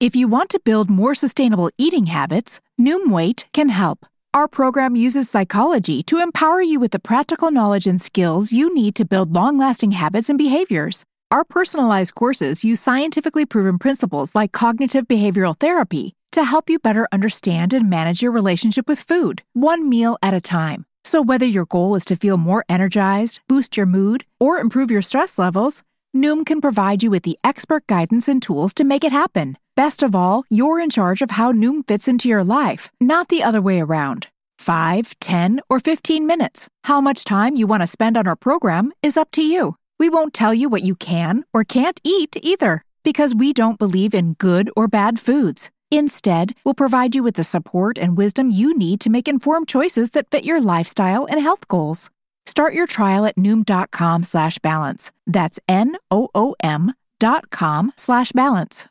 If 0.00 0.14
you 0.14 0.28
want 0.28 0.48
to 0.50 0.60
build 0.60 0.88
more 0.88 1.12
sustainable 1.12 1.72
eating 1.76 2.06
habits, 2.06 2.60
Noom 2.80 3.10
Weight 3.10 3.46
can 3.52 3.68
help. 3.68 4.06
Our 4.32 4.46
program 4.46 4.94
uses 4.94 5.28
psychology 5.28 6.04
to 6.04 6.22
empower 6.22 6.62
you 6.62 6.78
with 6.78 6.92
the 6.92 7.00
practical 7.00 7.50
knowledge 7.50 7.84
and 7.84 8.00
skills 8.00 8.52
you 8.52 8.72
need 8.72 8.94
to 8.94 9.04
build 9.04 9.34
long 9.34 9.58
lasting 9.58 9.90
habits 9.90 10.28
and 10.28 10.38
behaviors. 10.38 11.04
Our 11.32 11.42
personalized 11.42 12.14
courses 12.14 12.62
use 12.62 12.78
scientifically 12.78 13.44
proven 13.44 13.76
principles 13.76 14.36
like 14.36 14.52
cognitive 14.52 15.08
behavioral 15.08 15.58
therapy 15.58 16.14
to 16.30 16.44
help 16.44 16.70
you 16.70 16.78
better 16.78 17.08
understand 17.10 17.72
and 17.72 17.90
manage 17.90 18.22
your 18.22 18.30
relationship 18.30 18.86
with 18.86 19.00
food, 19.02 19.42
one 19.52 19.88
meal 19.88 20.16
at 20.22 20.32
a 20.32 20.40
time. 20.40 20.86
So, 21.02 21.20
whether 21.20 21.46
your 21.46 21.66
goal 21.66 21.96
is 21.96 22.04
to 22.04 22.14
feel 22.14 22.36
more 22.36 22.64
energized, 22.68 23.40
boost 23.48 23.76
your 23.76 23.86
mood, 23.86 24.26
or 24.38 24.58
improve 24.58 24.92
your 24.92 25.02
stress 25.02 25.38
levels, 25.38 25.82
Noom 26.16 26.46
can 26.46 26.62
provide 26.62 27.02
you 27.02 27.10
with 27.10 27.22
the 27.22 27.38
expert 27.44 27.86
guidance 27.86 28.28
and 28.28 28.40
tools 28.40 28.72
to 28.74 28.84
make 28.84 29.04
it 29.04 29.12
happen. 29.12 29.58
Best 29.76 30.02
of 30.02 30.14
all, 30.14 30.44
you're 30.48 30.80
in 30.80 30.88
charge 30.88 31.20
of 31.20 31.32
how 31.32 31.52
Noom 31.52 31.86
fits 31.86 32.08
into 32.08 32.28
your 32.28 32.42
life, 32.42 32.90
not 32.98 33.28
the 33.28 33.42
other 33.42 33.60
way 33.60 33.78
around. 33.78 34.28
5, 34.58 35.18
10, 35.20 35.60
or 35.68 35.78
15 35.78 36.26
minutes. 36.26 36.66
How 36.84 37.00
much 37.00 37.24
time 37.24 37.56
you 37.56 37.66
want 37.66 37.82
to 37.82 37.86
spend 37.86 38.16
on 38.16 38.26
our 38.26 38.36
program 38.36 38.92
is 39.02 39.18
up 39.18 39.30
to 39.32 39.42
you. 39.42 39.76
We 39.98 40.08
won't 40.08 40.32
tell 40.32 40.54
you 40.54 40.70
what 40.70 40.82
you 40.82 40.94
can 40.96 41.44
or 41.52 41.62
can't 41.62 42.00
eat 42.02 42.36
either, 42.42 42.82
because 43.04 43.34
we 43.34 43.52
don't 43.52 43.78
believe 43.78 44.14
in 44.14 44.32
good 44.34 44.70
or 44.74 44.88
bad 44.88 45.20
foods. 45.20 45.70
Instead, 45.90 46.54
we'll 46.64 46.74
provide 46.74 47.14
you 47.14 47.22
with 47.22 47.34
the 47.34 47.44
support 47.44 47.98
and 47.98 48.16
wisdom 48.16 48.50
you 48.50 48.76
need 48.76 49.00
to 49.00 49.10
make 49.10 49.28
informed 49.28 49.68
choices 49.68 50.10
that 50.10 50.30
fit 50.30 50.44
your 50.44 50.60
lifestyle 50.60 51.26
and 51.26 51.40
health 51.40 51.68
goals. 51.68 52.08
Start 52.48 52.72
your 52.72 52.86
trial 52.86 53.26
at 53.26 53.36
noom.com 53.36 54.24
slash 54.24 54.58
balance. 54.60 55.12
That's 55.26 55.60
N-O-O-M 55.68 56.94
dot 57.20 57.50
com 57.50 57.92
slash 57.94 58.32
balance. 58.32 58.88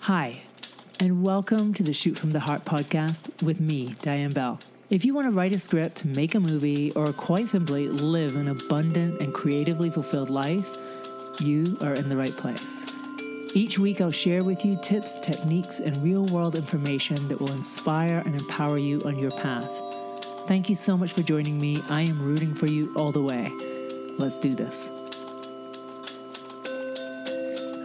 Hi, 0.00 0.42
and 0.98 1.22
welcome 1.22 1.72
to 1.74 1.84
the 1.84 1.92
Shoot 1.92 2.18
from 2.18 2.32
the 2.32 2.40
Heart 2.40 2.64
podcast 2.64 3.40
with 3.40 3.60
me, 3.60 3.94
Diane 4.02 4.32
Bell. 4.32 4.58
If 4.90 5.04
you 5.04 5.14
want 5.14 5.28
to 5.28 5.30
write 5.30 5.52
a 5.52 5.60
script, 5.60 6.04
make 6.04 6.34
a 6.34 6.40
movie, 6.40 6.90
or 6.94 7.12
quite 7.12 7.46
simply 7.46 7.86
live 7.86 8.34
an 8.34 8.48
abundant 8.48 9.22
and 9.22 9.32
creatively 9.32 9.90
fulfilled 9.90 10.30
life, 10.30 10.76
you 11.40 11.78
are 11.82 11.94
in 11.94 12.08
the 12.08 12.16
right 12.16 12.36
place. 12.36 12.84
Each 13.54 13.78
week, 13.78 14.00
I'll 14.00 14.10
share 14.10 14.42
with 14.42 14.64
you 14.64 14.76
tips, 14.82 15.18
techniques, 15.18 15.78
and 15.78 15.96
real 15.98 16.24
world 16.26 16.56
information 16.56 17.28
that 17.28 17.40
will 17.40 17.52
inspire 17.52 18.24
and 18.26 18.34
empower 18.34 18.78
you 18.78 19.00
on 19.04 19.20
your 19.20 19.30
path. 19.30 19.85
Thank 20.46 20.68
you 20.68 20.76
so 20.76 20.96
much 20.96 21.12
for 21.12 21.24
joining 21.24 21.60
me. 21.60 21.82
I 21.88 22.02
am 22.02 22.22
rooting 22.22 22.54
for 22.54 22.66
you 22.66 22.94
all 22.94 23.10
the 23.10 23.20
way. 23.20 23.50
Let's 24.16 24.38
do 24.38 24.54
this. 24.54 24.88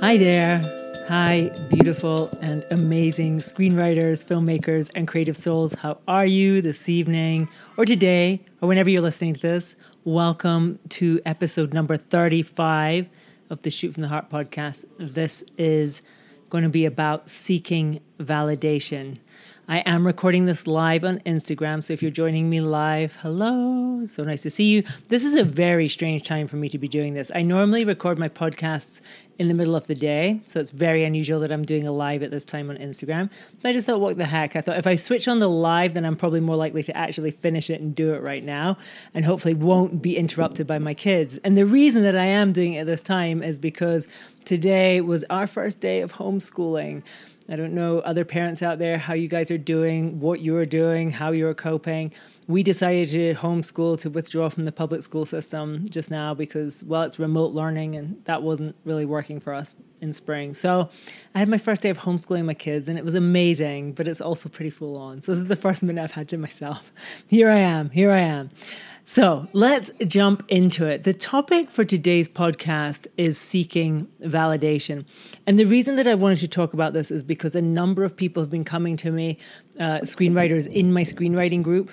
Hi 0.01 0.17
there. 0.17 0.61
Hi, 1.07 1.49
beautiful 1.69 2.29
and 2.39 2.63
amazing 2.69 3.39
screenwriters, 3.39 4.23
filmmakers, 4.23 4.91
and 4.93 5.07
creative 5.07 5.35
souls. 5.35 5.73
How 5.73 5.97
are 6.07 6.25
you 6.25 6.61
this 6.61 6.87
evening 6.87 7.49
or 7.77 7.85
today 7.85 8.45
or 8.61 8.67
whenever 8.67 8.91
you're 8.91 9.01
listening 9.01 9.33
to 9.33 9.41
this? 9.41 9.75
Welcome 10.03 10.77
to 10.89 11.19
episode 11.25 11.73
number 11.73 11.97
35 11.97 13.07
of 13.49 13.63
the 13.63 13.71
Shoot 13.71 13.95
from 13.95 14.01
the 14.01 14.07
Heart 14.09 14.29
podcast. 14.29 14.85
This 14.99 15.43
is 15.57 16.03
going 16.51 16.63
to 16.63 16.69
be 16.69 16.85
about 16.85 17.27
seeking 17.27 18.01
validation. 18.19 19.17
I 19.71 19.77
am 19.85 20.05
recording 20.05 20.47
this 20.47 20.67
live 20.67 21.05
on 21.05 21.19
Instagram. 21.19 21.81
So 21.81 21.93
if 21.93 22.01
you're 22.01 22.11
joining 22.11 22.49
me 22.49 22.59
live, 22.59 23.15
hello. 23.21 24.05
So 24.05 24.21
nice 24.25 24.41
to 24.41 24.49
see 24.49 24.65
you. 24.65 24.83
This 25.07 25.23
is 25.23 25.33
a 25.33 25.45
very 25.45 25.87
strange 25.87 26.27
time 26.27 26.49
for 26.49 26.57
me 26.57 26.67
to 26.67 26.77
be 26.77 26.89
doing 26.89 27.13
this. 27.13 27.31
I 27.33 27.43
normally 27.43 27.85
record 27.85 28.19
my 28.19 28.27
podcasts 28.27 28.99
in 29.39 29.47
the 29.47 29.53
middle 29.53 29.73
of 29.73 29.87
the 29.87 29.95
day. 29.95 30.41
So 30.43 30.59
it's 30.59 30.71
very 30.71 31.05
unusual 31.05 31.39
that 31.39 31.53
I'm 31.53 31.63
doing 31.63 31.87
a 31.87 31.91
live 31.93 32.21
at 32.21 32.31
this 32.31 32.43
time 32.43 32.69
on 32.69 32.75
Instagram. 32.79 33.29
But 33.61 33.69
I 33.69 33.71
just 33.71 33.85
thought, 33.85 34.01
what 34.01 34.17
the 34.17 34.25
heck? 34.25 34.57
I 34.57 34.61
thought 34.61 34.77
if 34.77 34.87
I 34.87 34.95
switch 34.95 35.29
on 35.29 35.39
the 35.39 35.47
live, 35.47 35.93
then 35.93 36.03
I'm 36.03 36.17
probably 36.17 36.41
more 36.41 36.57
likely 36.57 36.83
to 36.83 36.97
actually 36.97 37.31
finish 37.31 37.69
it 37.69 37.79
and 37.79 37.95
do 37.95 38.13
it 38.13 38.21
right 38.21 38.43
now 38.43 38.77
and 39.13 39.23
hopefully 39.23 39.53
won't 39.53 40.01
be 40.01 40.17
interrupted 40.17 40.67
by 40.67 40.79
my 40.79 40.93
kids. 40.93 41.39
And 41.45 41.57
the 41.57 41.65
reason 41.65 42.03
that 42.03 42.17
I 42.17 42.25
am 42.25 42.51
doing 42.51 42.73
it 42.73 42.81
at 42.81 42.87
this 42.87 43.01
time 43.01 43.41
is 43.41 43.57
because 43.57 44.09
today 44.43 44.99
was 44.99 45.23
our 45.29 45.47
first 45.47 45.79
day 45.79 46.01
of 46.01 46.11
homeschooling. 46.11 47.03
I 47.51 47.57
don't 47.57 47.73
know 47.73 47.99
other 47.99 48.23
parents 48.23 48.63
out 48.63 48.79
there 48.79 48.97
how 48.97 49.13
you 49.13 49.27
guys 49.27 49.51
are 49.51 49.57
doing, 49.57 50.21
what 50.21 50.39
you're 50.39 50.65
doing, 50.65 51.11
how 51.11 51.31
you're 51.31 51.53
coping. 51.53 52.13
We 52.47 52.63
decided 52.63 53.09
to 53.09 53.35
homeschool 53.35 53.99
to 53.99 54.09
withdraw 54.09 54.47
from 54.47 54.63
the 54.63 54.71
public 54.71 55.03
school 55.03 55.25
system 55.25 55.85
just 55.89 56.09
now 56.09 56.33
because, 56.33 56.81
well, 56.85 57.01
it's 57.01 57.19
remote 57.19 57.51
learning 57.51 57.97
and 57.97 58.23
that 58.23 58.41
wasn't 58.41 58.77
really 58.85 59.03
working 59.03 59.41
for 59.41 59.53
us 59.53 59.75
in 59.99 60.13
spring. 60.13 60.53
So 60.53 60.89
I 61.35 61.39
had 61.39 61.49
my 61.49 61.57
first 61.57 61.81
day 61.81 61.89
of 61.89 61.97
homeschooling 61.97 62.45
my 62.45 62.53
kids 62.53 62.87
and 62.87 62.97
it 62.97 63.03
was 63.03 63.15
amazing, 63.15 63.93
but 63.93 64.07
it's 64.07 64.21
also 64.21 64.47
pretty 64.47 64.71
full 64.71 64.97
on. 64.97 65.21
So 65.21 65.33
this 65.33 65.41
is 65.41 65.47
the 65.47 65.57
first 65.57 65.83
minute 65.83 66.01
I've 66.01 66.13
had 66.13 66.29
to 66.29 66.37
myself. 66.37 66.89
Here 67.27 67.49
I 67.49 67.57
am, 67.57 67.89
here 67.89 68.11
I 68.11 68.19
am. 68.19 68.49
So 69.11 69.49
let's 69.51 69.91
jump 70.07 70.45
into 70.47 70.85
it. 70.85 71.03
The 71.03 71.11
topic 71.11 71.69
for 71.69 71.83
today's 71.83 72.29
podcast 72.29 73.07
is 73.17 73.37
seeking 73.37 74.07
validation. 74.23 75.03
And 75.45 75.59
the 75.59 75.65
reason 75.65 75.97
that 75.97 76.07
I 76.07 76.15
wanted 76.15 76.37
to 76.37 76.47
talk 76.47 76.73
about 76.73 76.93
this 76.93 77.11
is 77.11 77.21
because 77.21 77.53
a 77.53 77.61
number 77.61 78.05
of 78.05 78.15
people 78.15 78.41
have 78.41 78.49
been 78.49 78.63
coming 78.63 78.95
to 78.95 79.11
me, 79.11 79.37
uh, 79.77 79.99
screenwriters 80.03 80.65
in 80.65 80.93
my 80.93 81.01
screenwriting 81.01 81.61
group, 81.61 81.91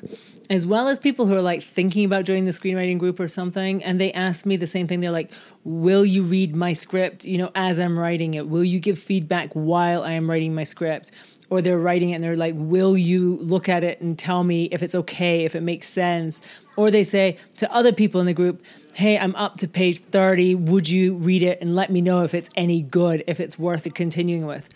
as 0.48 0.64
well 0.64 0.86
as 0.86 1.00
people 1.00 1.26
who 1.26 1.34
are 1.34 1.42
like 1.42 1.60
thinking 1.60 2.04
about 2.04 2.24
joining 2.24 2.44
the 2.44 2.52
screenwriting 2.52 3.00
group 3.00 3.18
or 3.18 3.26
something. 3.26 3.82
And 3.82 4.00
they 4.00 4.12
ask 4.12 4.46
me 4.46 4.54
the 4.54 4.68
same 4.68 4.86
thing. 4.86 5.00
They're 5.00 5.10
like, 5.10 5.32
Will 5.64 6.04
you 6.04 6.22
read 6.22 6.54
my 6.54 6.72
script, 6.72 7.24
you 7.24 7.36
know, 7.36 7.50
as 7.56 7.80
I'm 7.80 7.98
writing 7.98 8.34
it? 8.34 8.48
Will 8.48 8.64
you 8.64 8.78
give 8.78 8.96
feedback 8.96 9.50
while 9.54 10.04
I 10.04 10.12
am 10.12 10.30
writing 10.30 10.54
my 10.54 10.62
script? 10.62 11.10
Or 11.50 11.62
they're 11.62 11.78
writing 11.78 12.10
it 12.10 12.14
and 12.14 12.24
they're 12.24 12.36
like, 12.36 12.54
Will 12.56 12.96
you 12.96 13.36
look 13.40 13.68
at 13.68 13.84
it 13.84 14.00
and 14.00 14.18
tell 14.18 14.44
me 14.44 14.64
if 14.66 14.82
it's 14.82 14.94
okay, 14.94 15.44
if 15.44 15.54
it 15.54 15.62
makes 15.62 15.88
sense? 15.88 16.42
Or 16.76 16.90
they 16.90 17.04
say 17.04 17.38
to 17.56 17.72
other 17.72 17.92
people 17.92 18.20
in 18.20 18.26
the 18.26 18.34
group, 18.34 18.62
Hey, 18.94 19.18
I'm 19.18 19.34
up 19.36 19.58
to 19.58 19.68
page 19.68 20.00
30. 20.00 20.56
Would 20.56 20.88
you 20.88 21.14
read 21.14 21.42
it 21.42 21.60
and 21.60 21.74
let 21.74 21.90
me 21.90 22.00
know 22.00 22.24
if 22.24 22.34
it's 22.34 22.50
any 22.56 22.82
good, 22.82 23.22
if 23.26 23.40
it's 23.40 23.58
worth 23.58 23.92
continuing 23.94 24.46
with? 24.46 24.68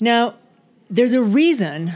Now, 0.00 0.34
there's 0.90 1.14
a 1.14 1.22
reason 1.22 1.94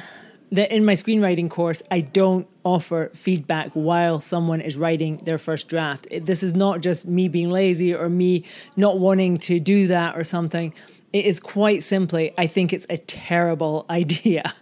that 0.52 0.70
in 0.70 0.84
my 0.84 0.92
screenwriting 0.92 1.48
course, 1.48 1.82
I 1.90 2.00
don't 2.00 2.46
offer 2.62 3.10
feedback 3.14 3.70
while 3.72 4.20
someone 4.20 4.60
is 4.60 4.76
writing 4.76 5.16
their 5.24 5.38
first 5.38 5.66
draft. 5.66 6.06
This 6.10 6.42
is 6.42 6.54
not 6.54 6.82
just 6.82 7.08
me 7.08 7.26
being 7.28 7.50
lazy 7.50 7.94
or 7.94 8.10
me 8.10 8.44
not 8.76 8.98
wanting 8.98 9.38
to 9.38 9.58
do 9.58 9.86
that 9.86 10.16
or 10.16 10.24
something. 10.24 10.74
It 11.12 11.26
is 11.26 11.40
quite 11.40 11.82
simply, 11.82 12.32
I 12.38 12.46
think 12.46 12.72
it's 12.72 12.86
a 12.88 12.96
terrible 12.96 13.86
idea. 13.90 14.54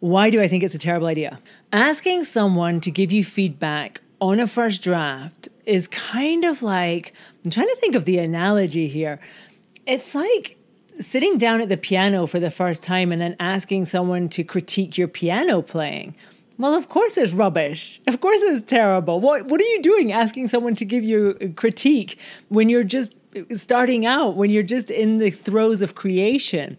Why 0.00 0.30
do 0.30 0.40
I 0.40 0.48
think 0.48 0.62
it's 0.62 0.74
a 0.74 0.78
terrible 0.78 1.06
idea? 1.06 1.40
Asking 1.72 2.24
someone 2.24 2.80
to 2.80 2.90
give 2.90 3.12
you 3.12 3.24
feedback 3.24 4.00
on 4.20 4.40
a 4.40 4.46
first 4.46 4.82
draft 4.82 5.48
is 5.66 5.86
kind 5.88 6.44
of 6.44 6.62
like, 6.62 7.12
I'm 7.44 7.50
trying 7.50 7.68
to 7.68 7.76
think 7.76 7.94
of 7.94 8.04
the 8.04 8.18
analogy 8.18 8.88
here. 8.88 9.20
It's 9.86 10.14
like 10.14 10.56
sitting 11.00 11.38
down 11.38 11.60
at 11.60 11.68
the 11.68 11.76
piano 11.76 12.26
for 12.26 12.40
the 12.40 12.50
first 12.50 12.82
time 12.82 13.12
and 13.12 13.20
then 13.20 13.36
asking 13.38 13.84
someone 13.84 14.28
to 14.30 14.44
critique 14.44 14.98
your 14.98 15.08
piano 15.08 15.62
playing. 15.62 16.14
Well, 16.58 16.74
of 16.74 16.88
course 16.88 17.16
it's 17.16 17.32
rubbish. 17.32 18.00
Of 18.06 18.20
course 18.20 18.42
it's 18.42 18.62
terrible. 18.62 19.20
What 19.20 19.46
what 19.46 19.60
are 19.60 19.64
you 19.64 19.80
doing 19.80 20.10
asking 20.10 20.48
someone 20.48 20.74
to 20.76 20.84
give 20.84 21.04
you 21.04 21.36
a 21.40 21.48
critique 21.50 22.18
when 22.48 22.68
you're 22.68 22.82
just 22.82 23.14
starting 23.54 24.06
out, 24.06 24.36
when 24.36 24.50
you're 24.50 24.62
just 24.62 24.90
in 24.90 25.18
the 25.18 25.30
throes 25.30 25.82
of 25.82 25.94
creation? 25.94 26.78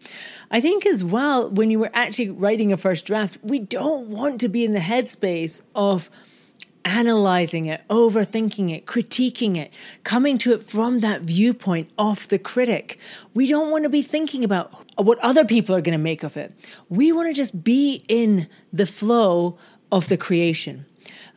I 0.52 0.62
think 0.62 0.86
as 0.86 1.04
well 1.04 1.50
when 1.50 1.72
you 1.72 1.80
were 1.80 1.92
actually 1.94 2.30
writing 2.30 2.72
a 2.72 2.78
first 2.78 3.06
draft, 3.06 3.38
we 3.42 3.60
don't 3.60 4.08
want 4.08 4.40
to 4.42 4.50
be 4.50 4.66
in 4.66 4.74
the 4.74 4.80
headspace 4.80 5.62
of 5.76 6.10
analyzing 6.86 7.66
it, 7.66 7.82
overthinking 7.90 8.74
it, 8.76 8.86
critiquing 8.86 9.58
it, 9.58 9.72
coming 10.04 10.38
to 10.40 10.54
it 10.54 10.64
from 10.64 11.02
that 11.02 11.22
viewpoint 11.22 11.90
of 11.98 12.28
the 12.30 12.40
critic. 12.40 12.98
We 13.34 13.48
don't 13.48 13.70
want 13.70 13.84
to 13.84 13.90
be 13.90 14.02
thinking 14.02 14.44
about 14.44 14.74
what 14.96 15.20
other 15.20 15.46
people 15.46 15.76
are 15.76 15.82
going 15.82 15.98
to 15.98 16.04
make 16.04 16.24
of 16.24 16.38
it. 16.38 16.54
We 16.88 17.12
want 17.12 17.28
to 17.28 17.34
just 17.34 17.64
be 17.64 18.04
in 18.08 18.48
the 18.74 18.86
flow 18.86 19.58
of 19.92 20.08
the 20.08 20.18
creation. 20.18 20.86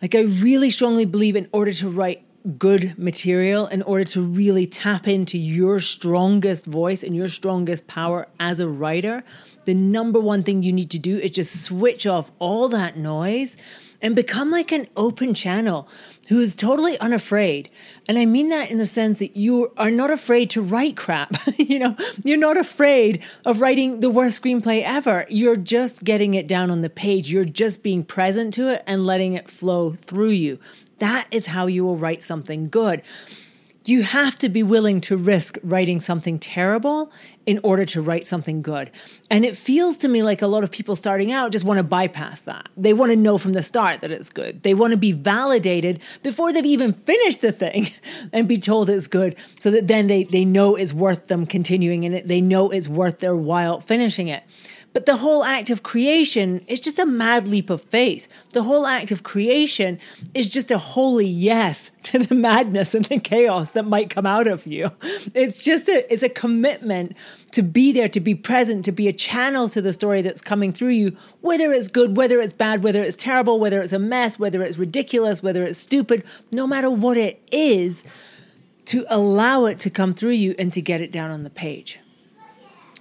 Like, 0.00 0.14
I 0.14 0.20
really 0.20 0.70
strongly 0.70 1.04
believe 1.04 1.36
in 1.36 1.48
order 1.52 1.72
to 1.74 1.90
write 1.90 2.24
good 2.58 2.98
material, 2.98 3.66
in 3.66 3.82
order 3.82 4.04
to 4.04 4.22
really 4.22 4.66
tap 4.66 5.06
into 5.06 5.38
your 5.38 5.80
strongest 5.80 6.66
voice 6.66 7.02
and 7.02 7.14
your 7.14 7.28
strongest 7.28 7.86
power 7.86 8.26
as 8.40 8.60
a 8.60 8.68
writer, 8.68 9.22
the 9.64 9.74
number 9.74 10.20
one 10.20 10.42
thing 10.42 10.62
you 10.62 10.72
need 10.72 10.90
to 10.90 10.98
do 10.98 11.18
is 11.18 11.30
just 11.30 11.62
switch 11.62 12.06
off 12.06 12.32
all 12.38 12.68
that 12.68 12.96
noise 12.96 13.56
and 14.00 14.16
become 14.16 14.50
like 14.50 14.72
an 14.72 14.88
open 14.96 15.32
channel 15.32 15.88
who 16.28 16.40
is 16.40 16.56
totally 16.56 16.98
unafraid. 16.98 17.70
And 18.08 18.18
I 18.18 18.26
mean 18.26 18.48
that 18.48 18.70
in 18.70 18.78
the 18.78 18.86
sense 18.86 19.20
that 19.20 19.36
you 19.36 19.72
are 19.76 19.90
not 19.90 20.10
afraid 20.10 20.50
to 20.50 20.60
write 20.62 20.96
crap. 20.96 21.36
you 21.56 21.78
know, 21.78 21.96
you're 22.24 22.36
not 22.36 22.56
afraid 22.56 23.22
of 23.44 23.60
writing 23.60 24.00
the 24.00 24.10
worst 24.10 24.42
screenplay 24.42 24.82
ever. 24.82 25.24
You're 25.28 25.56
just 25.56 26.02
getting 26.02 26.34
it 26.34 26.48
down 26.48 26.70
on 26.70 26.80
the 26.80 26.90
page. 26.90 27.30
You're 27.30 27.44
just 27.44 27.84
being 27.84 28.02
present 28.02 28.52
to 28.54 28.68
it 28.68 28.82
and 28.86 29.06
letting 29.06 29.34
it 29.34 29.48
flow 29.48 29.92
through 29.92 30.30
you. 30.30 30.58
That 31.02 31.26
is 31.32 31.46
how 31.46 31.66
you 31.66 31.82
will 31.84 31.96
write 31.96 32.22
something 32.22 32.68
good. 32.68 33.02
you 33.84 34.04
have 34.04 34.38
to 34.38 34.48
be 34.48 34.62
willing 34.62 35.00
to 35.00 35.16
risk 35.16 35.58
writing 35.64 35.98
something 36.00 36.38
terrible 36.38 37.10
in 37.44 37.58
order 37.64 37.84
to 37.84 38.00
write 38.00 38.24
something 38.24 38.62
good. 38.62 38.88
And 39.28 39.44
it 39.44 39.56
feels 39.56 39.96
to 39.96 40.08
me 40.08 40.22
like 40.22 40.40
a 40.40 40.46
lot 40.46 40.62
of 40.62 40.70
people 40.70 40.94
starting 40.94 41.32
out 41.32 41.50
just 41.50 41.64
want 41.64 41.78
to 41.78 41.82
bypass 41.82 42.42
that. 42.42 42.68
They 42.76 42.92
want 42.92 43.10
to 43.10 43.16
know 43.16 43.36
from 43.36 43.54
the 43.54 43.64
start 43.64 44.00
that 44.02 44.12
it's 44.12 44.30
good. 44.30 44.62
They 44.62 44.74
want 44.74 44.92
to 44.92 44.96
be 44.96 45.10
validated 45.10 45.98
before 46.22 46.52
they've 46.52 46.64
even 46.64 46.92
finished 46.92 47.40
the 47.40 47.50
thing 47.50 47.90
and 48.32 48.46
be 48.46 48.58
told 48.58 48.88
it's 48.88 49.08
good 49.08 49.34
so 49.58 49.72
that 49.72 49.88
then 49.88 50.06
they, 50.06 50.22
they 50.22 50.44
know 50.44 50.76
it's 50.76 50.92
worth 50.92 51.26
them 51.26 51.46
continuing 51.46 52.04
in 52.04 52.14
it. 52.14 52.28
They 52.28 52.40
know 52.40 52.70
it's 52.70 52.88
worth 52.88 53.18
their 53.18 53.34
while 53.34 53.80
finishing 53.80 54.28
it. 54.28 54.44
But 54.92 55.06
the 55.06 55.16
whole 55.16 55.42
act 55.42 55.70
of 55.70 55.82
creation 55.82 56.62
is 56.66 56.78
just 56.78 56.98
a 56.98 57.06
mad 57.06 57.48
leap 57.48 57.70
of 57.70 57.82
faith. 57.82 58.28
The 58.50 58.64
whole 58.64 58.86
act 58.86 59.10
of 59.10 59.22
creation 59.22 59.98
is 60.34 60.50
just 60.50 60.70
a 60.70 60.76
holy 60.76 61.26
yes 61.26 61.90
to 62.04 62.18
the 62.18 62.34
madness 62.34 62.94
and 62.94 63.04
the 63.06 63.18
chaos 63.18 63.72
that 63.72 63.84
might 63.84 64.10
come 64.10 64.26
out 64.26 64.46
of 64.46 64.66
you. 64.66 64.90
It's 65.34 65.58
just 65.58 65.88
a 65.88 66.12
it's 66.12 66.22
a 66.22 66.28
commitment 66.28 67.16
to 67.52 67.62
be 67.62 67.92
there, 67.92 68.08
to 68.08 68.20
be 68.20 68.34
present, 68.34 68.84
to 68.84 68.92
be 68.92 69.08
a 69.08 69.12
channel 69.12 69.68
to 69.70 69.80
the 69.80 69.92
story 69.92 70.20
that's 70.20 70.42
coming 70.42 70.72
through 70.72 70.90
you, 70.90 71.16
whether 71.40 71.72
it's 71.72 71.88
good, 71.88 72.16
whether 72.16 72.40
it's 72.40 72.52
bad, 72.52 72.82
whether 72.82 73.02
it's 73.02 73.16
terrible, 73.16 73.58
whether 73.58 73.80
it's 73.80 73.92
a 73.92 73.98
mess, 73.98 74.38
whether 74.38 74.62
it's 74.62 74.78
ridiculous, 74.78 75.42
whether 75.42 75.64
it's 75.64 75.78
stupid, 75.78 76.24
no 76.50 76.66
matter 76.66 76.90
what 76.90 77.16
it 77.16 77.42
is, 77.50 78.04
to 78.86 79.04
allow 79.08 79.64
it 79.64 79.78
to 79.78 79.90
come 79.90 80.12
through 80.12 80.30
you 80.30 80.54
and 80.58 80.72
to 80.72 80.82
get 80.82 81.00
it 81.00 81.12
down 81.12 81.30
on 81.30 81.44
the 81.44 81.50
page. 81.50 81.98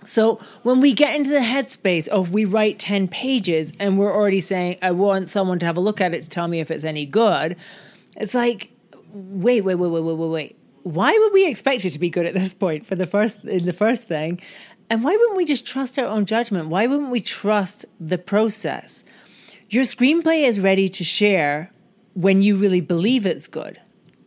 So 0.04 0.40
when 0.64 0.82
we 0.82 0.94
get 0.94 1.16
into 1.16 1.30
the 1.30 1.40
headspace 1.40 2.08
of 2.08 2.32
we 2.32 2.46
write 2.46 2.80
10 2.80 3.08
pages 3.08 3.72
and 3.80 3.98
we're 3.98 4.14
already 4.14 4.42
saying, 4.42 4.78
I 4.82 4.92
want 4.92 5.30
someone 5.30 5.60
to 5.60 5.66
have 5.66 5.78
a 5.78 5.82
look 5.82 6.02
at 6.02 6.14
it 6.14 6.24
to 6.24 6.30
tell 6.30 6.48
me 6.48 6.60
if 6.60 6.72
it's 6.72 6.84
any 6.84 7.06
good, 7.06 7.56
it's 8.18 8.34
like, 8.34 8.72
wait, 9.14 9.62
wait, 9.62 9.76
wait, 9.76 9.88
wait, 9.88 10.04
wait, 10.04 10.16
wait, 10.16 10.30
wait. 10.30 10.58
Why 10.84 11.16
would 11.16 11.34
we 11.34 11.48
expect 11.48 11.86
it 11.86 11.92
to 11.92 12.00
be 12.00 12.10
good 12.10 12.26
at 12.26 12.34
this 12.34 12.54
point 12.56 12.88
for 12.88 12.96
the 12.96 13.06
first 13.06 13.44
in 13.44 13.66
the 13.66 13.74
first 13.74 14.04
thing? 14.04 14.42
And 14.90 15.04
why 15.04 15.16
wouldn't 15.16 15.38
we 15.38 15.46
just 15.46 15.66
trust 15.66 16.00
our 16.00 16.08
own 16.08 16.26
judgment? 16.26 16.70
Why 16.70 16.88
wouldn't 16.88 17.12
we 17.12 17.22
trust 17.22 17.86
the 18.00 18.18
process? 18.18 19.04
Your 19.70 19.84
screenplay 19.84 20.48
is 20.48 20.60
ready 20.60 20.90
to 20.90 21.04
share 21.04 21.72
when 22.14 22.42
you 22.42 22.58
really 22.58 22.82
believe 22.82 23.26
it's 23.26 23.48
good. 23.48 23.80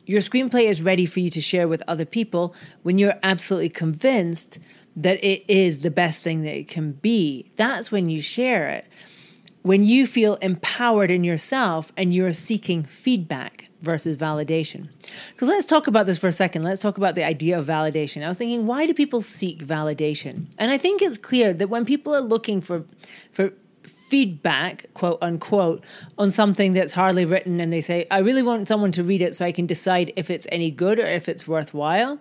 Your 0.07 0.21
screenplay 0.21 0.65
is 0.65 0.81
ready 0.81 1.07
for 1.07 1.21
you 1.21 1.29
to 1.31 1.41
share 1.41 1.67
with 1.67 1.83
other 1.89 2.05
people 2.05 2.55
when 2.83 2.99
you're 2.99 3.19
absolutely 3.23 3.69
convinced 3.69 4.59
that 4.97 5.23
it 5.25 5.45
is 5.49 5.79
the 5.79 5.91
best 5.91 6.21
thing 6.21 6.43
that 6.43 6.57
it 6.57 6.69
can 6.69 6.93
be, 6.93 7.51
that's 7.57 7.91
when 7.91 8.09
you 8.09 8.23
share 8.23 8.69
it. 8.69 8.87
When 9.63 9.83
you 9.83 10.07
feel 10.07 10.35
empowered 10.37 11.11
in 11.11 11.25
yourself 11.25 11.91
and 11.97 12.15
you're 12.15 12.33
seeking 12.35 12.85
feedback 12.85 13.65
versus 13.81 14.17
validation. 14.17 14.89
Because 15.33 15.49
let's 15.49 15.67
talk 15.67 15.87
about 15.87 16.07
this 16.07 16.19
for 16.19 16.29
a 16.29 16.33
second. 16.33 16.63
Let's 16.63 16.81
talk 16.81 16.97
about 16.97 17.15
the 17.15 17.25
idea 17.25 17.59
of 17.59 17.67
validation. 17.67 18.25
I 18.25 18.29
was 18.29 18.39
thinking, 18.39 18.67
why 18.67 18.87
do 18.87 18.95
people 18.95 19.21
seek 19.21 19.65
validation? 19.65 20.47
And 20.59 20.71
I 20.71 20.79
think 20.79 21.03
it's 21.03 21.19
clear 21.19 21.53
that 21.55 21.69
when 21.69 21.85
people 21.85 22.15
are 22.15 22.21
looking 22.21 22.61
for 22.61 22.85
for 23.33 23.53
feedback, 24.09 24.87
quote 24.95 25.19
unquote, 25.21 25.83
on 26.19 26.31
something 26.31 26.73
that's 26.73 26.93
hardly 26.93 27.25
written 27.25 27.61
and 27.61 27.73
they 27.73 27.81
say, 27.81 28.07
I 28.11 28.19
really 28.19 28.43
want 28.43 28.69
someone 28.69 28.93
to 28.93 29.03
read 29.03 29.23
it 29.23 29.35
so 29.35 29.45
I 29.45 29.53
can 29.53 29.67
decide 29.67 30.13
if 30.17 30.31
it's 30.31 30.47
any 30.53 30.71
good 30.71 30.99
or 30.99 31.07
if 31.07 31.29
it's 31.29 31.49
worthwhile. 31.49 32.21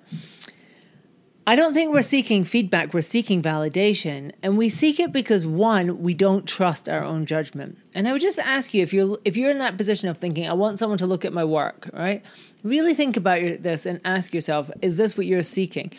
I 1.45 1.57
don't 1.57 1.73
think 1.73 1.91
we're 1.91 2.01
seeking 2.01 2.45
feedback, 2.45 2.93
we're 2.93 3.01
seeking 3.01 3.41
validation. 3.41 4.31
And 4.41 4.57
we 4.57 4.69
seek 4.69 4.99
it 4.99 5.11
because 5.11 5.45
one, 5.45 6.01
we 6.01 6.13
don't 6.13 6.47
trust 6.47 6.87
our 6.87 7.03
own 7.03 7.25
judgment. 7.25 7.77
And 7.93 8.07
I 8.07 8.13
would 8.13 8.21
just 8.21 8.39
ask 8.39 8.73
you 8.73 8.81
if 8.81 8.93
you're 8.93 9.17
if 9.25 9.35
you're 9.35 9.51
in 9.51 9.59
that 9.59 9.75
position 9.77 10.07
of 10.07 10.17
thinking, 10.17 10.47
I 10.47 10.53
want 10.53 10.79
someone 10.79 10.97
to 10.99 11.07
look 11.07 11.25
at 11.25 11.33
my 11.33 11.43
work, 11.43 11.89
right? 11.91 12.23
Really 12.63 12.93
think 12.93 13.17
about 13.17 13.61
this 13.61 13.85
and 13.85 13.99
ask 14.05 14.33
yourself, 14.33 14.71
is 14.81 14.95
this 14.95 15.17
what 15.17 15.25
you're 15.25 15.43
seeking? 15.43 15.91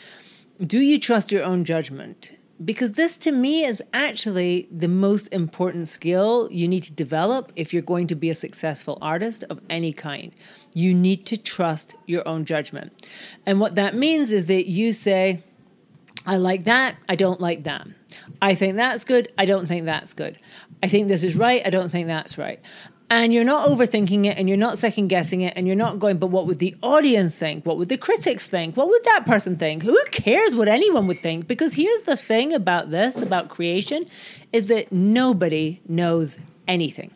Do 0.65 0.81
you 0.81 0.99
trust 0.99 1.31
your 1.31 1.45
own 1.45 1.65
judgment? 1.65 2.33
Because 2.63 2.93
this 2.93 3.17
to 3.19 3.33
me 3.33 3.65
is 3.65 3.83
actually 3.93 4.69
the 4.71 4.89
most 4.89 5.29
important 5.33 5.89
skill 5.89 6.49
you 6.53 6.69
need 6.69 6.85
to 6.85 6.93
develop 6.93 7.53
if 7.57 7.73
you're 7.73 7.83
going 7.83 8.07
to 8.07 8.15
be 8.15 8.31
a 8.31 8.35
successful 8.35 8.99
artist 9.03 9.45
of 9.51 9.61
any 9.69 9.93
kind. 9.93 10.33
You 10.75 10.95
need 10.95 11.27
to 11.27 11.37
trust 11.37 11.95
your 12.07 12.27
own 12.29 12.45
judgment. 12.45 12.93
And 13.45 13.59
what 13.59 13.75
that 13.75 13.97
means 13.97 14.31
is 14.31 14.47
that 14.47 14.69
you 14.69 14.93
say, 14.93 15.43
I 16.27 16.37
like 16.37 16.65
that, 16.65 16.97
I 17.09 17.17
don't 17.17 17.41
like 17.41 17.65
that. 17.65 17.87
I 18.41 18.55
think 18.55 18.77
that's 18.77 19.05
good, 19.05 19.33
I 19.37 19.47
don't 19.47 19.67
think 19.67 19.85
that's 19.85 20.13
good. 20.13 20.39
I 20.83 20.89
think 20.89 21.09
this 21.09 21.25
is 21.25 21.37
right, 21.37 21.63
I 21.67 21.71
don't 21.71 21.91
think 21.91 22.07
that's 22.07 22.39
right 22.39 22.61
and 23.23 23.33
you're 23.33 23.45
not 23.45 23.69
overthinking 23.69 24.27
it 24.27 24.37
and 24.37 24.49
you're 24.49 24.59
not 24.59 24.77
second 24.77 25.07
guessing 25.07 25.43
it 25.43 25.53
and 25.57 25.67
you're 25.67 25.77
not 25.77 26.01
going 26.01 26.19
but 26.19 26.29
what 26.29 26.47
would 26.47 26.59
the 26.59 26.75
audience 26.83 27.37
think? 27.37 27.65
What 27.65 27.79
would 27.79 27.89
the 27.89 27.97
critics 27.97 28.47
think? 28.47 28.77
What 28.77 28.89
would 28.89 29.05
that 29.05 29.25
person 29.25 29.57
think? 29.57 29.85
Who 29.85 29.97
cares 30.11 30.55
what 30.55 30.67
anyone 30.67 31.07
would 31.07 31.21
think? 31.21 31.47
Because 31.47 31.75
here's 31.75 32.03
the 32.03 32.17
thing 32.17 32.53
about 32.53 32.91
this 32.91 33.21
about 33.21 33.49
creation 33.49 34.07
is 34.53 34.67
that 34.67 34.91
nobody 34.91 35.81
knows 35.87 36.39
anything 36.67 37.13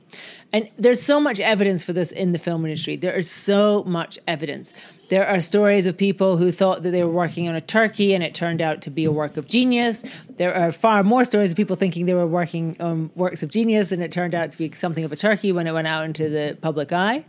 and 0.53 0.71
there's 0.79 1.03
so 1.03 1.21
much 1.21 1.41
evidence 1.41 1.83
for 1.83 1.93
this 1.93 2.11
in 2.11 2.33
the 2.33 2.39
film 2.39 2.65
industry. 2.65 2.97
There 2.97 3.15
is 3.15 3.31
so 3.31 3.85
much 3.85 4.19
evidence. 4.27 4.73
There 5.11 5.27
are 5.27 5.41
stories 5.41 5.85
of 5.85 5.97
people 5.97 6.39
who 6.39 6.51
thought 6.51 6.83
that 6.85 6.91
they 6.91 7.05
were 7.05 7.13
working 7.13 7.49
on 7.49 7.55
a 7.55 7.61
turkey 7.61 8.15
and 8.15 8.25
it 8.25 8.35
turned 8.35 8.63
out 8.63 8.81
to 8.83 8.91
be 8.91 9.05
a 9.05 9.13
work 9.13 9.37
of 9.37 9.47
genius. 9.47 10.05
There 10.37 10.55
are 10.55 10.73
far 10.73 11.03
more 11.03 11.27
stories 11.27 11.51
of 11.51 11.57
people 11.57 11.77
thinking 11.77 12.07
they 12.07 12.15
were 12.15 12.27
working 12.27 12.77
on 12.81 13.11
works 13.15 13.43
of 13.43 13.51
genius 13.51 13.93
and 13.93 14.03
it 14.03 14.11
turned 14.11 14.35
out 14.35 14.51
to 14.53 14.59
be 14.59 14.71
something 14.73 15.05
of 15.05 15.13
a 15.13 15.17
turkey 15.17 15.53
when 15.53 15.67
it 15.67 15.73
went 15.73 15.87
out 15.87 16.07
into 16.07 16.31
the 16.31 16.57
public 16.63 16.93
eye. 16.93 17.27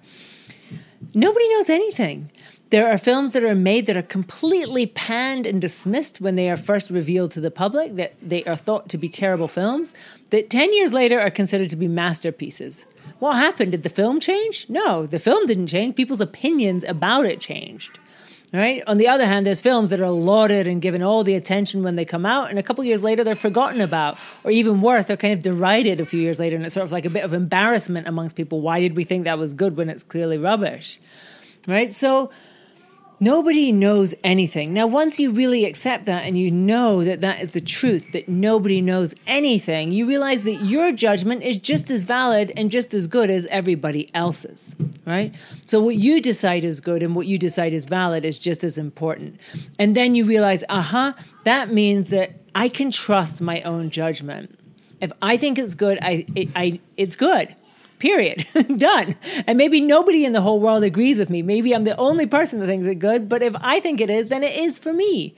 Nobody 1.13 1.50
knows 1.50 1.69
anything. 1.69 2.31
There 2.69 2.88
are 2.88 2.98
films 2.98 3.33
that 3.33 3.44
are 3.44 3.56
made 3.56 3.88
that 3.88 3.98
are 3.98 4.04
completely 4.04 4.86
panned 4.86 5.48
and 5.48 5.60
dismissed 5.60 6.21
when 6.21 6.36
they 6.36 6.50
are 6.50 6.57
first 6.57 6.89
revealed 6.92 7.31
to 7.31 7.42
the 7.42 7.50
public, 7.50 7.95
that 7.95 8.16
they 8.21 8.44
are 8.44 8.56
thought 8.56 8.89
to 8.89 8.98
be 8.98 9.10
terrible 9.10 9.48
films, 9.48 9.95
that 10.30 10.51
10 10.51 10.74
years 10.74 10.94
later 10.94 11.19
are 11.19 11.31
considered 11.31 11.71
to 11.71 11.75
be 11.75 11.88
masterpieces. 11.88 12.86
What 13.19 13.36
happened? 13.36 13.71
Did 13.71 13.83
the 13.83 13.89
film 13.89 14.19
change? 14.19 14.66
No, 14.69 15.06
the 15.06 15.19
film 15.19 15.45
didn't 15.45 15.68
change. 15.68 15.95
People's 15.95 16.21
opinions 16.21 16.83
about 16.83 17.25
it 17.25 17.39
changed. 17.39 18.00
Right? 18.51 18.81
On 18.88 18.98
the 18.98 19.07
other 19.07 19.27
hand, 19.27 19.45
there's 19.45 19.62
films 19.62 19.92
that 19.92 20.01
are 20.01 20.10
lauded 20.10 20.66
and 20.66 20.81
given 20.81 21.04
all 21.04 21.24
the 21.24 21.36
attention 21.36 21.83
when 21.83 21.95
they 21.95 22.06
come 22.06 22.25
out, 22.25 22.50
and 22.50 22.57
a 22.57 22.63
couple 22.63 22.83
years 22.83 23.04
later 23.04 23.24
they're 23.24 23.36
forgotten 23.36 23.80
about. 23.80 24.18
Or 24.44 24.50
even 24.50 24.81
worse, 24.81 25.06
they're 25.06 25.18
kind 25.18 25.33
of 25.33 25.44
derided 25.44 26.01
a 26.01 26.06
few 26.06 26.19
years 26.19 26.39
later, 26.39 26.56
and 26.56 26.66
it's 26.66 26.74
sort 26.74 26.86
of 26.86 26.92
like 26.92 27.06
a 27.06 27.12
bit 27.12 27.24
of 27.24 27.31
embarrassment 27.31 28.07
amongst 28.07 28.36
people. 28.36 28.62
Why 28.62 28.80
did 28.80 28.95
we 28.95 29.04
think 29.04 29.25
that 29.25 29.38
was 29.38 29.54
good 29.54 29.77
when 29.77 29.88
it's 29.88 30.01
clearly 30.01 30.39
rubbish? 30.39 30.98
Right? 31.68 31.94
So 31.94 32.31
Nobody 33.21 33.74
knows 33.74 34.16
anything. 34.24 34.74
Now, 34.74 34.88
once 34.88 35.19
you 35.19 35.31
really 35.31 35.66
accept 35.66 36.06
that 36.06 36.24
and 36.24 36.38
you 36.38 36.50
know 36.50 37.04
that 37.04 37.19
that 37.19 37.42
is 37.42 37.51
the 37.51 37.60
truth, 37.60 38.13
that 38.13 38.30
nobody 38.30 38.80
knows 38.80 39.14
anything, 39.28 39.92
you 39.92 40.06
realize 40.06 40.44
that 40.44 40.64
your 40.64 40.94
judgment 40.94 41.44
is 41.44 41.57
just 41.57 41.92
as 41.92 42.06
valid 42.06 42.54
and 42.56 42.71
just 42.71 42.94
as 42.94 43.07
good 43.07 43.30
as 43.30 43.45
everybody 43.47 44.09
else's, 44.14 44.73
right? 45.06 45.35
So, 45.66 45.81
what 45.81 45.97
you 45.97 46.21
decide 46.21 46.64
is 46.64 46.80
good 46.80 47.04
and 47.04 47.14
what 47.14 47.28
you 47.28 47.38
decide 47.38 47.73
is 47.73 47.83
valid 47.83 48.23
is 48.23 48.40
just 48.40 48.64
as 48.64 48.78
important. 48.78 49.38
And 49.78 49.97
then 49.97 50.16
you 50.16 50.23
realize, 50.23 50.64
aha, 50.69 51.09
uh-huh, 51.09 51.23
that 51.44 51.73
means 51.73 52.11
that 52.11 52.40
I 52.56 52.69
can 52.69 52.90
trust 52.90 53.42
my 53.42 53.61
own 53.64 53.90
judgment. 53.90 54.57
If 55.02 55.11
I 55.21 55.35
think 55.35 55.59
it's 55.59 55.76
good, 55.76 55.99
I, 56.02 56.26
it, 56.35 56.49
I, 56.56 56.80
it's 56.95 57.18
good. 57.18 57.54
Period. 58.00 58.48
Done. 58.78 59.16
And 59.46 59.58
maybe 59.58 59.82
nobody 59.82 60.26
in 60.26 60.34
the 60.34 60.42
whole 60.42 60.60
world 60.60 60.84
agrees 60.84 61.18
with 61.18 61.30
me. 61.30 61.42
Maybe 61.42 61.76
I'm 61.76 61.84
the 61.84 61.98
only 61.98 62.26
person 62.26 62.60
that 62.60 62.68
thinks 62.68 62.88
it 62.88 62.96
good, 62.96 63.30
but 63.30 63.44
if 63.44 63.54
I 63.60 63.80
think 63.80 64.00
it 64.00 64.10
is, 64.10 64.28
then 64.28 64.44
it 64.44 64.56
is 64.56 64.78
for 64.78 64.94
me. 64.94 65.36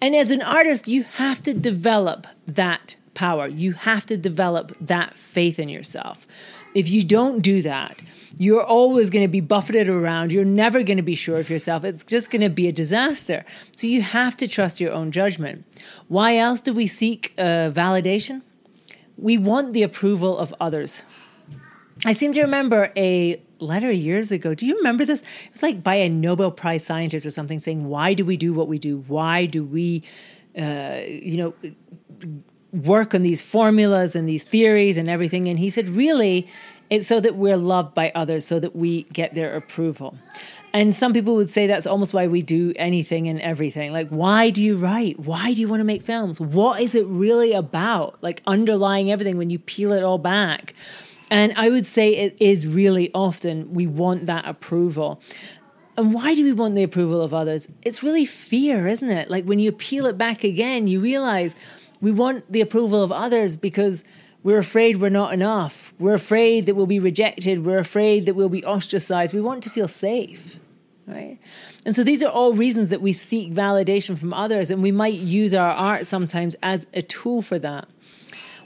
And 0.00 0.14
as 0.14 0.30
an 0.30 0.42
artist, 0.42 0.88
you 0.88 1.04
have 1.04 1.42
to 1.44 1.54
develop 1.54 2.26
that 2.46 2.96
power. 3.14 3.46
You 3.46 3.72
have 3.72 4.04
to 4.06 4.16
develop 4.16 4.76
that 4.80 5.14
faith 5.14 5.58
in 5.58 5.68
yourself. 5.68 6.26
If 6.74 6.88
you 6.88 7.04
don't 7.04 7.40
do 7.40 7.62
that, 7.62 8.00
you're 8.36 8.64
always 8.64 9.10
going 9.10 9.24
to 9.24 9.28
be 9.28 9.40
buffeted 9.40 9.88
around. 9.88 10.32
You're 10.32 10.44
never 10.44 10.82
going 10.82 10.96
to 10.96 11.04
be 11.04 11.14
sure 11.14 11.38
of 11.38 11.48
yourself. 11.48 11.84
It's 11.84 12.02
just 12.02 12.30
going 12.30 12.42
to 12.42 12.48
be 12.48 12.66
a 12.66 12.72
disaster. 12.72 13.44
So 13.76 13.86
you 13.86 14.02
have 14.02 14.36
to 14.38 14.48
trust 14.48 14.80
your 14.80 14.92
own 14.92 15.12
judgment. 15.12 15.64
Why 16.08 16.36
else 16.36 16.60
do 16.60 16.74
we 16.74 16.88
seek 16.88 17.32
uh, 17.38 17.70
validation? 17.70 18.42
We 19.16 19.38
want 19.38 19.72
the 19.72 19.84
approval 19.84 20.36
of 20.36 20.52
others. 20.60 21.04
I 22.04 22.12
seem 22.12 22.32
to 22.32 22.42
remember 22.42 22.92
a 22.96 23.40
letter 23.58 23.90
years 23.90 24.30
ago. 24.30 24.54
Do 24.54 24.66
you 24.66 24.76
remember 24.76 25.04
this? 25.04 25.22
It 25.22 25.52
was 25.52 25.62
like 25.62 25.82
by 25.82 25.94
a 25.96 26.08
Nobel 26.08 26.50
Prize 26.50 26.84
scientist 26.84 27.24
or 27.24 27.30
something 27.30 27.60
saying, 27.60 27.86
Why 27.86 28.14
do 28.14 28.24
we 28.24 28.36
do 28.36 28.52
what 28.52 28.68
we 28.68 28.78
do? 28.78 29.04
Why 29.08 29.46
do 29.46 29.64
we, 29.64 30.02
uh, 30.58 31.00
you 31.06 31.36
know, 31.36 31.54
work 32.72 33.14
on 33.14 33.22
these 33.22 33.40
formulas 33.40 34.14
and 34.14 34.28
these 34.28 34.44
theories 34.44 34.96
and 34.96 35.08
everything? 35.08 35.48
And 35.48 35.58
he 35.58 35.70
said, 35.70 35.88
Really, 35.88 36.48
it's 36.90 37.06
so 37.06 37.20
that 37.20 37.36
we're 37.36 37.56
loved 37.56 37.94
by 37.94 38.12
others, 38.14 38.46
so 38.46 38.60
that 38.60 38.76
we 38.76 39.04
get 39.04 39.34
their 39.34 39.56
approval. 39.56 40.18
And 40.74 40.92
some 40.92 41.12
people 41.12 41.36
would 41.36 41.48
say 41.48 41.68
that's 41.68 41.86
almost 41.86 42.12
why 42.12 42.26
we 42.26 42.42
do 42.42 42.72
anything 42.74 43.28
and 43.28 43.40
everything. 43.40 43.92
Like, 43.92 44.08
why 44.08 44.50
do 44.50 44.60
you 44.60 44.76
write? 44.76 45.20
Why 45.20 45.54
do 45.54 45.60
you 45.60 45.68
want 45.68 45.80
to 45.80 45.84
make 45.84 46.02
films? 46.02 46.40
What 46.40 46.80
is 46.80 46.96
it 46.96 47.06
really 47.06 47.52
about? 47.52 48.18
Like, 48.22 48.42
underlying 48.44 49.10
everything 49.10 49.38
when 49.38 49.50
you 49.50 49.60
peel 49.60 49.92
it 49.92 50.02
all 50.02 50.18
back. 50.18 50.74
And 51.34 51.52
I 51.56 51.68
would 51.68 51.84
say 51.84 52.14
it 52.14 52.36
is 52.38 52.64
really 52.64 53.10
often 53.12 53.74
we 53.74 53.88
want 53.88 54.26
that 54.26 54.46
approval. 54.46 55.20
and 55.96 56.14
why 56.14 56.36
do 56.36 56.44
we 56.44 56.52
want 56.52 56.76
the 56.76 56.84
approval 56.84 57.20
of 57.20 57.34
others? 57.34 57.66
It's 57.82 58.04
really 58.04 58.24
fear, 58.24 58.86
isn't 58.86 59.10
it? 59.10 59.30
Like 59.30 59.44
when 59.44 59.58
you 59.58 59.72
peel 59.72 60.06
it 60.06 60.16
back 60.16 60.44
again, 60.44 60.86
you 60.86 61.00
realize 61.00 61.56
we 62.00 62.12
want 62.12 62.52
the 62.52 62.60
approval 62.60 63.02
of 63.02 63.10
others 63.10 63.56
because 63.56 64.04
we're 64.44 64.58
afraid 64.58 65.00
we're 65.00 65.08
not 65.08 65.32
enough. 65.32 65.92
We're 65.98 66.14
afraid 66.14 66.66
that 66.66 66.76
we'll 66.76 66.86
be 66.86 67.00
rejected. 67.00 67.66
We're 67.66 67.78
afraid 67.78 68.26
that 68.26 68.34
we'll 68.34 68.48
be 68.48 68.64
ostracized. 68.64 69.34
We 69.34 69.40
want 69.40 69.64
to 69.64 69.70
feel 69.70 69.88
safe, 69.88 70.60
right? 71.08 71.40
And 71.84 71.96
so 71.96 72.04
these 72.04 72.22
are 72.22 72.30
all 72.30 72.52
reasons 72.52 72.90
that 72.90 73.02
we 73.02 73.12
seek 73.12 73.52
validation 73.52 74.16
from 74.16 74.32
others, 74.32 74.70
and 74.70 74.84
we 74.84 74.92
might 74.92 75.14
use 75.14 75.52
our 75.52 75.72
art 75.72 76.06
sometimes 76.06 76.54
as 76.62 76.86
a 76.94 77.02
tool 77.02 77.42
for 77.42 77.58
that. 77.58 77.88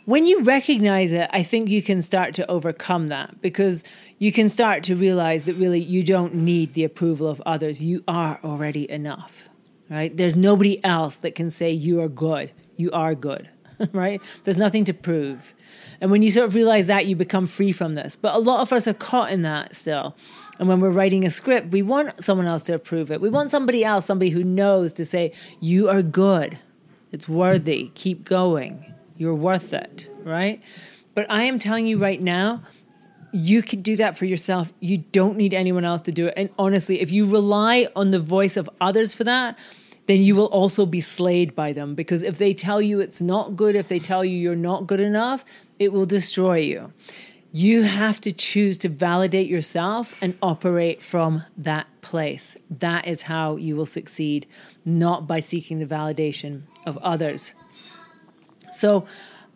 When 0.09 0.25
you 0.25 0.41
recognize 0.41 1.13
it, 1.13 1.29
I 1.35 1.43
think 1.43 1.69
you 1.69 1.83
can 1.83 2.01
start 2.01 2.33
to 2.37 2.51
overcome 2.51 3.09
that 3.09 3.43
because 3.43 3.85
you 4.19 4.33
can 4.33 4.49
start 4.49 4.83
to 4.85 4.97
realize 4.97 5.45
that 5.45 5.53
really 5.57 5.81
you 5.81 6.03
don't 6.03 6.33
need 6.33 6.73
the 6.73 6.85
approval 6.85 7.29
of 7.29 7.43
others. 7.45 7.85
You 7.85 8.05
are 8.09 8.41
already 8.43 8.91
enough, 8.91 9.51
right? 9.91 10.17
There's 10.17 10.35
nobody 10.35 10.83
else 10.83 11.19
that 11.19 11.35
can 11.35 11.51
say 11.51 11.73
you 11.73 12.01
are 12.01 12.09
good. 12.09 12.53
You 12.75 12.91
are 12.93 13.15
good, 13.15 13.51
right? 13.93 14.23
There's 14.45 14.57
nothing 14.57 14.87
to 14.87 14.95
prove. 14.95 15.53
And 16.01 16.11
when 16.11 16.23
you 16.23 16.31
sort 16.31 16.47
of 16.47 16.55
realize 16.55 16.87
that, 16.87 17.05
you 17.05 17.15
become 17.15 17.45
free 17.45 17.73
from 17.73 17.95
this. 17.95 18.17
But 18.17 18.35
a 18.35 18.39
lot 18.39 18.61
of 18.61 18.73
us 18.73 18.89
are 18.89 18.95
caught 18.95 19.31
in 19.31 19.43
that 19.43 19.77
still. 19.77 20.17
And 20.59 20.71
when 20.71 20.81
we're 20.81 20.89
writing 20.89 21.27
a 21.27 21.31
script, 21.31 21.71
we 21.71 21.83
want 21.83 22.25
someone 22.25 22.47
else 22.47 22.63
to 22.63 22.73
approve 22.73 23.11
it. 23.11 23.21
We 23.21 23.29
want 23.29 23.51
somebody 23.51 23.85
else, 23.85 24.07
somebody 24.07 24.31
who 24.31 24.43
knows 24.43 24.95
to 24.95 25.05
say, 25.05 25.33
You 25.61 25.91
are 25.91 26.01
good. 26.01 26.61
It's 27.13 27.29
worthy. 27.29 27.91
Keep 27.95 28.25
going. 28.25 28.95
You're 29.19 29.35
worth 29.35 29.75
it, 29.75 30.09
right? 30.23 30.63
But 31.15 31.27
I 31.29 31.43
am 31.43 31.59
telling 31.59 31.87
you 31.87 31.99
right 31.99 32.23
now, 32.23 32.63
you 33.33 33.63
can 33.63 33.83
do 33.83 33.97
that 33.97 34.17
for 34.17 34.25
yourself. 34.25 34.73
You 34.81 34.99
don't 34.99 35.37
need 35.37 35.53
anyone 35.53 35.85
else 35.85 36.01
to 36.03 36.13
do 36.13 36.29
it. 36.29 36.35
And 36.37 36.51
honestly, 36.59 37.01
if 37.01 37.11
you 37.11 37.27
rely 37.27 37.89
on 37.95 38.11
the 38.13 38.19
voice 38.19 38.57
of 38.57 38.71
others 38.81 39.13
for 39.13 39.25
that, 39.25 39.59
then 40.07 40.23
you 40.23 40.35
will 40.35 40.47
also 40.47 40.87
be 40.87 41.03
slayed 41.03 41.55
by 41.55 41.73
them 41.73 41.95
because 41.95 42.23
if 42.23 42.39
they 42.39 42.55
tell 42.55 42.81
you 42.81 42.99
it's 43.01 43.21
not 43.21 43.57
good, 43.57 43.77
if 43.77 43.89
they 43.89 43.99
tell 43.99 44.25
you 44.25 44.39
you're 44.39 44.57
not 44.57 44.87
good 44.87 45.01
enough, 45.01 45.45
it 45.79 45.93
will 45.93 46.07
destroy 46.07 46.59
you. 46.59 46.93
You 47.53 47.83
have 47.83 48.21
to 48.23 48.33
choose 48.33 48.79
to 48.79 48.89
validate 48.89 49.49
yourself 49.49 50.15
and 50.23 50.37
operate 50.41 51.03
from 51.03 51.45
that 51.59 51.87
place. 52.01 52.57
That 52.71 53.07
is 53.07 53.23
how 53.23 53.57
you 53.57 53.77
will 53.77 53.87
succeed, 53.87 54.47
not 54.85 55.27
by 55.27 55.41
seeking 55.41 55.79
the 55.79 55.87
validation 55.87 56.63
of 56.87 56.97
others. 56.99 57.53
So, 58.73 59.07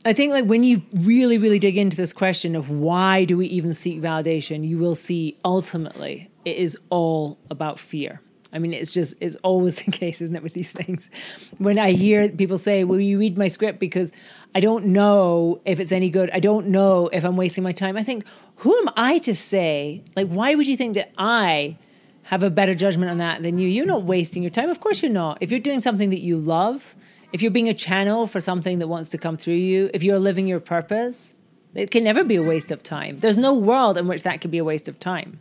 I 0.04 0.12
think 0.12 0.32
like 0.32 0.46
when 0.46 0.64
you 0.64 0.82
really, 0.92 1.38
really 1.38 1.60
dig 1.60 1.78
into 1.78 1.96
this 1.96 2.12
question 2.12 2.56
of 2.56 2.68
why 2.68 3.24
do 3.24 3.36
we 3.36 3.46
even 3.46 3.72
seek 3.72 4.00
validation, 4.00 4.66
you 4.66 4.78
will 4.78 4.96
see 4.96 5.38
ultimately 5.44 6.28
it 6.44 6.56
is 6.56 6.76
all 6.90 7.38
about 7.50 7.78
fear. 7.78 8.20
I 8.52 8.58
mean, 8.58 8.74
it's 8.74 8.90
just, 8.90 9.14
it's 9.20 9.36
always 9.36 9.74
the 9.84 9.90
case, 9.90 10.20
isn't 10.20 10.34
it, 10.34 10.42
with 10.42 10.54
these 10.54 10.70
things? 10.70 11.08
When 11.58 11.78
I 11.78 11.92
hear 11.92 12.28
people 12.28 12.58
say, 12.58 12.84
Will 12.84 13.00
you 13.00 13.18
read 13.18 13.38
my 13.38 13.48
script 13.48 13.78
because 13.78 14.12
I 14.54 14.60
don't 14.60 14.86
know 14.86 15.60
if 15.64 15.80
it's 15.80 15.92
any 15.92 16.10
good? 16.10 16.30
I 16.32 16.40
don't 16.40 16.68
know 16.68 17.08
if 17.08 17.24
I'm 17.24 17.36
wasting 17.36 17.64
my 17.64 17.72
time. 17.72 17.96
I 17.96 18.02
think, 18.02 18.24
who 18.56 18.76
am 18.76 18.90
I 18.96 19.18
to 19.20 19.34
say? 19.34 20.02
Like, 20.16 20.28
why 20.28 20.54
would 20.54 20.66
you 20.66 20.76
think 20.76 20.94
that 20.94 21.12
I 21.16 21.78
have 22.24 22.42
a 22.42 22.50
better 22.50 22.74
judgment 22.74 23.10
on 23.10 23.18
that 23.18 23.42
than 23.42 23.58
you? 23.58 23.68
You're 23.68 23.86
not 23.86 24.02
wasting 24.02 24.42
your 24.42 24.50
time. 24.50 24.68
Of 24.68 24.80
course, 24.80 25.02
you're 25.02 25.12
not. 25.12 25.38
If 25.40 25.50
you're 25.50 25.60
doing 25.60 25.80
something 25.80 26.10
that 26.10 26.20
you 26.20 26.36
love, 26.36 26.94
if 27.32 27.42
you're 27.42 27.50
being 27.50 27.68
a 27.68 27.74
channel 27.74 28.26
for 28.26 28.40
something 28.40 28.78
that 28.78 28.88
wants 28.88 29.08
to 29.10 29.18
come 29.18 29.36
through 29.36 29.54
you, 29.54 29.90
if 29.94 30.02
you're 30.02 30.18
living 30.18 30.46
your 30.46 30.60
purpose, 30.60 31.34
it 31.74 31.90
can 31.90 32.04
never 32.04 32.22
be 32.22 32.36
a 32.36 32.42
waste 32.42 32.70
of 32.70 32.82
time. 32.82 33.18
There's 33.20 33.38
no 33.38 33.54
world 33.54 33.96
in 33.96 34.06
which 34.06 34.22
that 34.24 34.40
could 34.40 34.50
be 34.50 34.58
a 34.58 34.64
waste 34.64 34.88
of 34.88 35.00
time. 35.00 35.38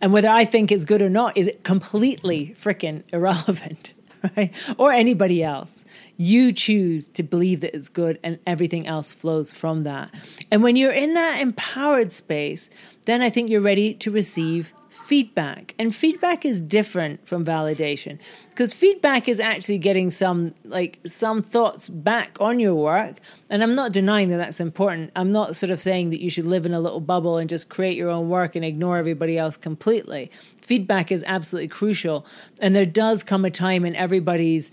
And 0.00 0.12
whether 0.12 0.28
I 0.28 0.44
think 0.44 0.70
it's 0.70 0.84
good 0.84 1.00
or 1.00 1.08
not 1.08 1.36
is 1.36 1.50
completely 1.62 2.54
freaking 2.60 3.04
irrelevant, 3.12 3.92
right? 4.36 4.52
Or 4.76 4.92
anybody 4.92 5.42
else. 5.42 5.84
You 6.18 6.52
choose 6.52 7.08
to 7.08 7.22
believe 7.22 7.62
that 7.62 7.74
it's 7.74 7.88
good 7.88 8.18
and 8.22 8.38
everything 8.46 8.86
else 8.86 9.14
flows 9.14 9.50
from 9.50 9.84
that. 9.84 10.10
And 10.50 10.62
when 10.62 10.76
you're 10.76 10.92
in 10.92 11.14
that 11.14 11.40
empowered 11.40 12.12
space, 12.12 12.68
then 13.06 13.22
I 13.22 13.30
think 13.30 13.48
you're 13.48 13.62
ready 13.62 13.94
to 13.94 14.10
receive 14.10 14.74
feedback. 15.04 15.74
And 15.78 15.94
feedback 15.94 16.46
is 16.46 16.62
different 16.62 17.26
from 17.26 17.44
validation 17.44 18.18
because 18.48 18.72
feedback 18.72 19.28
is 19.28 19.38
actually 19.38 19.76
getting 19.76 20.10
some 20.10 20.54
like 20.64 20.98
some 21.04 21.42
thoughts 21.42 21.90
back 21.90 22.38
on 22.40 22.58
your 22.58 22.74
work. 22.74 23.20
And 23.50 23.62
I'm 23.62 23.74
not 23.74 23.92
denying 23.92 24.30
that 24.30 24.38
that's 24.38 24.60
important. 24.60 25.12
I'm 25.14 25.30
not 25.30 25.56
sort 25.56 25.68
of 25.68 25.80
saying 25.80 26.08
that 26.10 26.22
you 26.22 26.30
should 26.30 26.46
live 26.46 26.64
in 26.64 26.72
a 26.72 26.80
little 26.80 27.00
bubble 27.00 27.36
and 27.36 27.50
just 27.50 27.68
create 27.68 27.98
your 27.98 28.08
own 28.08 28.30
work 28.30 28.56
and 28.56 28.64
ignore 28.64 28.96
everybody 28.96 29.36
else 29.36 29.58
completely. 29.58 30.30
Feedback 30.62 31.12
is 31.12 31.22
absolutely 31.26 31.68
crucial. 31.68 32.24
And 32.58 32.74
there 32.74 32.86
does 32.86 33.22
come 33.22 33.44
a 33.44 33.50
time 33.50 33.84
in 33.84 33.94
everybody's 33.94 34.70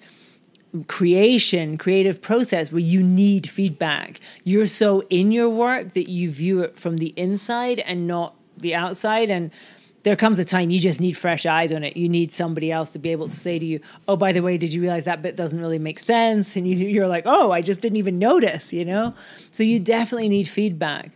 creation, 0.87 1.77
creative 1.77 2.21
process 2.21 2.71
where 2.71 2.79
you 2.79 3.03
need 3.03 3.49
feedback. 3.49 4.21
You're 4.45 4.67
so 4.67 5.01
in 5.09 5.33
your 5.33 5.49
work 5.49 5.91
that 5.93 6.09
you 6.09 6.31
view 6.31 6.61
it 6.61 6.79
from 6.79 6.97
the 6.97 7.13
inside 7.17 7.79
and 7.79 8.07
not 8.07 8.35
the 8.57 8.73
outside. 8.73 9.29
And 9.29 9.51
there 10.03 10.15
comes 10.15 10.39
a 10.39 10.45
time 10.45 10.69
you 10.69 10.79
just 10.79 10.99
need 10.99 11.13
fresh 11.13 11.45
eyes 11.45 11.71
on 11.71 11.83
it. 11.83 11.95
You 11.95 12.09
need 12.09 12.31
somebody 12.31 12.71
else 12.71 12.89
to 12.91 12.99
be 12.99 13.11
able 13.11 13.27
to 13.27 13.35
say 13.35 13.59
to 13.59 13.65
you, 13.65 13.79
"Oh, 14.07 14.15
by 14.15 14.31
the 14.31 14.41
way, 14.41 14.57
did 14.57 14.73
you 14.73 14.81
realize 14.81 15.03
that 15.05 15.21
bit 15.21 15.35
doesn't 15.35 15.59
really 15.59 15.79
make 15.79 15.99
sense?" 15.99 16.55
And 16.55 16.67
you, 16.67 17.03
are 17.03 17.07
like, 17.07 17.23
"Oh, 17.25 17.51
I 17.51 17.61
just 17.61 17.81
didn't 17.81 17.97
even 17.97 18.17
notice," 18.17 18.73
you 18.73 18.83
know. 18.85 19.13
So 19.51 19.63
you 19.63 19.79
definitely 19.79 20.29
need 20.29 20.47
feedback, 20.47 21.11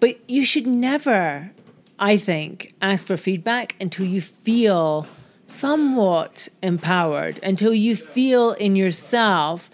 but 0.00 0.18
you 0.26 0.44
should 0.44 0.66
never, 0.66 1.50
I 1.98 2.16
think, 2.16 2.74
ask 2.80 3.06
for 3.06 3.16
feedback 3.16 3.76
until 3.80 4.06
you 4.06 4.20
feel 4.20 5.06
somewhat 5.46 6.48
empowered, 6.62 7.38
until 7.42 7.74
you 7.74 7.96
feel 7.96 8.52
in 8.52 8.76
yourself 8.76 9.70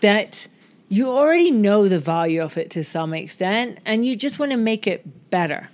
that 0.00 0.48
you 0.88 1.08
already 1.08 1.50
know 1.50 1.88
the 1.88 1.98
value 1.98 2.42
of 2.42 2.56
it 2.56 2.70
to 2.70 2.82
some 2.82 3.14
extent, 3.14 3.78
and 3.84 4.04
you 4.04 4.16
just 4.16 4.38
want 4.38 4.52
to 4.52 4.58
make 4.58 4.86
it 4.86 5.30
better 5.30 5.68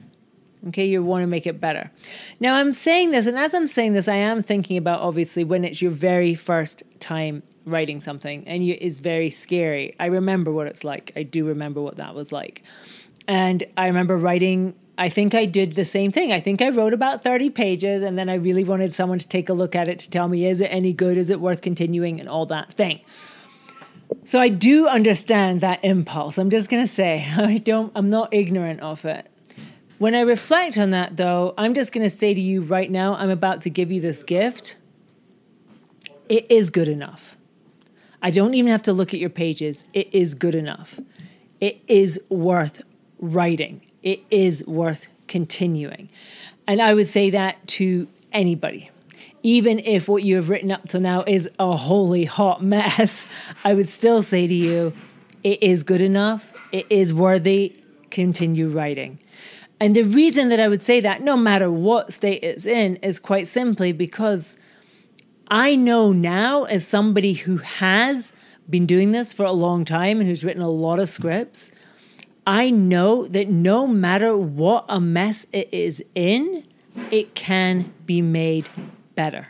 Okay, 0.69 0.87
you 0.87 1.03
want 1.03 1.23
to 1.23 1.29
make 1.29 1.47
it 1.47 1.61
better. 1.61 1.93
Now, 2.41 2.57
I'm 2.57 2.73
saying 2.73 3.13
this, 3.13 3.27
and 3.27 3.39
as 3.39 3.55
I'm 3.55 3.69
saying 3.69 3.93
this, 3.93 4.09
I 4.09 4.17
am 4.17 4.43
thinking 4.43 4.77
about 4.77 5.01
obviously 5.01 5.45
when 5.45 5.65
it's 5.65 5.81
your 5.81 5.93
very 5.93 6.35
first 6.35 6.83
time 6.99 7.45
writing 7.65 8.01
something 8.01 8.47
and 8.49 8.67
you, 8.67 8.77
it's 8.81 8.99
very 8.99 9.31
scary. 9.31 9.95
I 10.01 10.07
remember 10.07 10.53
what 10.53 10.67
it's 10.67 10.83
like. 10.83 11.13
I 11.15 11.23
do 11.23 11.47
remember 11.47 11.81
what 11.81 11.97
that 11.97 12.15
was 12.15 12.33
like. 12.33 12.63
And 13.29 13.65
I 13.77 13.87
remember 13.87 14.17
writing, 14.17 14.75
I 14.99 15.09
think 15.09 15.35
I 15.35 15.45
did 15.45 15.75
the 15.75 15.85
same 15.85 16.11
thing. 16.11 16.33
I 16.33 16.41
think 16.41 16.63
I 16.63 16.71
wrote 16.71 16.93
about 16.93 17.23
30 17.23 17.51
pages 17.51 18.03
and 18.03 18.19
then 18.19 18.29
I 18.29 18.35
really 18.35 18.65
wanted 18.65 18.95
someone 18.95 19.19
to 19.19 19.29
take 19.29 19.49
a 19.49 19.53
look 19.53 19.77
at 19.77 19.89
it 19.89 19.99
to 20.01 20.11
tell 20.11 20.27
me, 20.27 20.47
is 20.47 20.61
it 20.61 20.67
any 20.67 20.93
good? 20.93 21.17
Is 21.17 21.31
it 21.31 21.41
worth 21.41 21.61
continuing? 21.61 22.19
And 22.19 22.29
all 22.29 22.47
that 22.47 22.73
thing. 22.73 23.01
So 24.25 24.41
I 24.41 24.49
do 24.49 24.89
understand 24.89 25.61
that 25.61 25.85
impulse. 25.85 26.39
I'm 26.39 26.51
just 26.51 26.71
going 26.71 26.83
to 26.83 26.89
say, 26.89 27.29
I 27.37 27.59
don't, 27.59 27.93
I'm 27.95 28.11
not 28.11 28.33
ignorant 28.33 28.81
of 28.81 29.05
it. 29.05 29.29
When 29.99 30.15
I 30.15 30.21
reflect 30.21 30.77
on 30.77 30.91
that, 30.91 31.17
though, 31.17 31.55
I'm 31.57 31.73
just 31.73 31.93
going 31.93 32.05
to 32.05 32.11
say 32.11 32.35
to 32.35 32.41
you 32.41 32.61
right 32.61 32.91
now, 32.91 33.15
I'm 33.15 33.31
about 33.31 33.63
to 33.63 33.71
give 33.71 33.91
you 33.91 34.01
this 34.01 34.23
gift. 34.23 34.77
It 36.29 36.51
is 36.51 36.69
good 36.71 36.89
enough. 36.89 37.37
I 38.21 38.31
don't 38.31 38.55
even 38.55 38.71
have 38.71 38.83
to 38.83 38.93
look 38.93 39.15
at 39.15 39.21
your 39.21 39.31
pages. 39.31 39.85
It 39.95 40.09
is 40.13 40.35
good 40.35 40.55
enough. 40.55 41.01
It 41.61 41.81
is 41.89 42.21
worth 42.29 42.83
writing. 43.19 43.81
It 44.03 44.23
is 44.31 44.67
worth 44.67 45.07
continuing. 45.29 46.11
And 46.67 46.83
I 46.83 46.93
would 46.93 47.07
say 47.07 47.31
that 47.31 47.67
to 47.69 48.09
anybody. 48.33 48.91
Even 49.43 49.79
if 49.79 50.09
what 50.09 50.25
you 50.25 50.37
have 50.37 50.51
written 50.51 50.73
up 50.73 50.89
to 50.89 51.01
now 51.01 51.25
is 51.27 51.49
a 51.59 51.77
holy 51.77 52.25
hot 52.25 52.63
mess, 52.63 53.27
I 53.65 53.73
would 53.73 53.89
still 53.89 54.23
say 54.23 54.47
to 54.47 54.55
you, 54.55 54.93
it 55.43 55.63
is 55.63 55.85
good 55.85 56.01
enough. 56.03 56.53
It 56.73 56.87
is 56.91 57.15
worthy. 57.15 57.77
Continue 58.11 58.69
writing. 58.69 59.21
And 59.79 59.95
the 59.95 60.05
reason 60.05 60.49
that 60.49 60.61
I 60.61 60.69
would 60.69 60.83
say 60.83 61.01
that, 61.01 61.23
no 61.23 61.37
matter 61.37 61.71
what 61.71 62.13
state 62.13 62.43
it's 62.43 62.67
in, 62.67 62.97
is 62.97 63.19
quite 63.19 63.47
simply 63.47 63.93
because 63.93 64.57
I 65.49 65.77
know 65.77 66.13
now, 66.13 66.65
as 66.65 66.87
somebody 66.87 67.35
who 67.35 67.59
has 67.59 68.33
been 68.69 68.87
doing 68.87 69.13
this 69.13 69.33
for 69.33 69.45
a 69.45 69.53
long 69.53 69.85
time 69.85 70.19
and 70.19 70.29
who's 70.29 70.45
written 70.45 70.63
a 70.63 70.71
lot 70.71 70.99
of 70.99 71.09
scripts, 71.09 71.71
I 72.47 72.71
know 72.71 73.27
that 73.29 73.49
no 73.49 73.87
matter 73.87 74.37
what 74.37 74.87
a 74.89 75.01
mess 75.01 75.47
it 75.53 75.69
is 75.73 76.03
in, 76.15 76.65
it 77.11 77.35
can 77.35 77.93
be 78.07 78.23
made 78.23 78.69
better. 79.15 79.49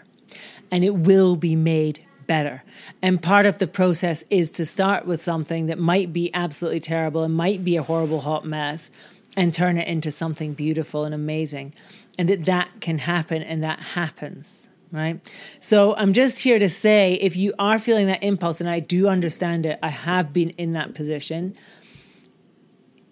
And 0.71 0.83
it 0.83 0.97
will 0.97 1.37
be 1.37 1.55
made 1.55 2.05
better. 2.27 2.65
And 3.01 3.23
part 3.23 3.47
of 3.47 3.59
the 3.59 3.67
process 3.67 4.25
is 4.31 4.51
to 4.53 4.67
start 4.67 5.07
with 5.07 5.23
something 5.23 5.67
that 5.67 5.79
might 5.79 6.13
be 6.13 6.33
absolutely 6.35 6.81
terrible 6.81 7.23
and 7.23 7.35
might 7.35 7.65
be 7.65 7.77
a 7.77 7.83
horrible 7.83 8.23
hot 8.23 8.45
mess 8.45 8.91
and 9.37 9.53
turn 9.53 9.77
it 9.77 9.87
into 9.87 10.11
something 10.11 10.55
beautiful 10.55 11.05
and 11.05 11.15
amazing. 11.15 11.75
And 12.19 12.29
that 12.29 12.47
that 12.47 12.81
can 12.81 12.99
happen 12.99 13.43
and 13.43 13.63
that 13.63 13.81
happens, 13.81 14.69
right? 14.91 15.21
So 15.61 15.95
I'm 15.97 16.15
just 16.15 16.41
here 16.41 16.59
to 16.59 16.71
say 16.71 17.15
if 17.15 17.37
you 17.37 17.53
are 17.59 17.79
feeling 17.79 18.07
that 18.07 18.23
impulse, 18.23 18.61
and 18.61 18.71
I 18.71 18.81
do 18.81 19.09
understand 19.09 19.67
it, 19.67 19.79
I 19.83 19.91
have 19.91 20.33
been 20.33 20.51
in 20.51 20.73
that 20.73 20.95
position, 20.95 21.55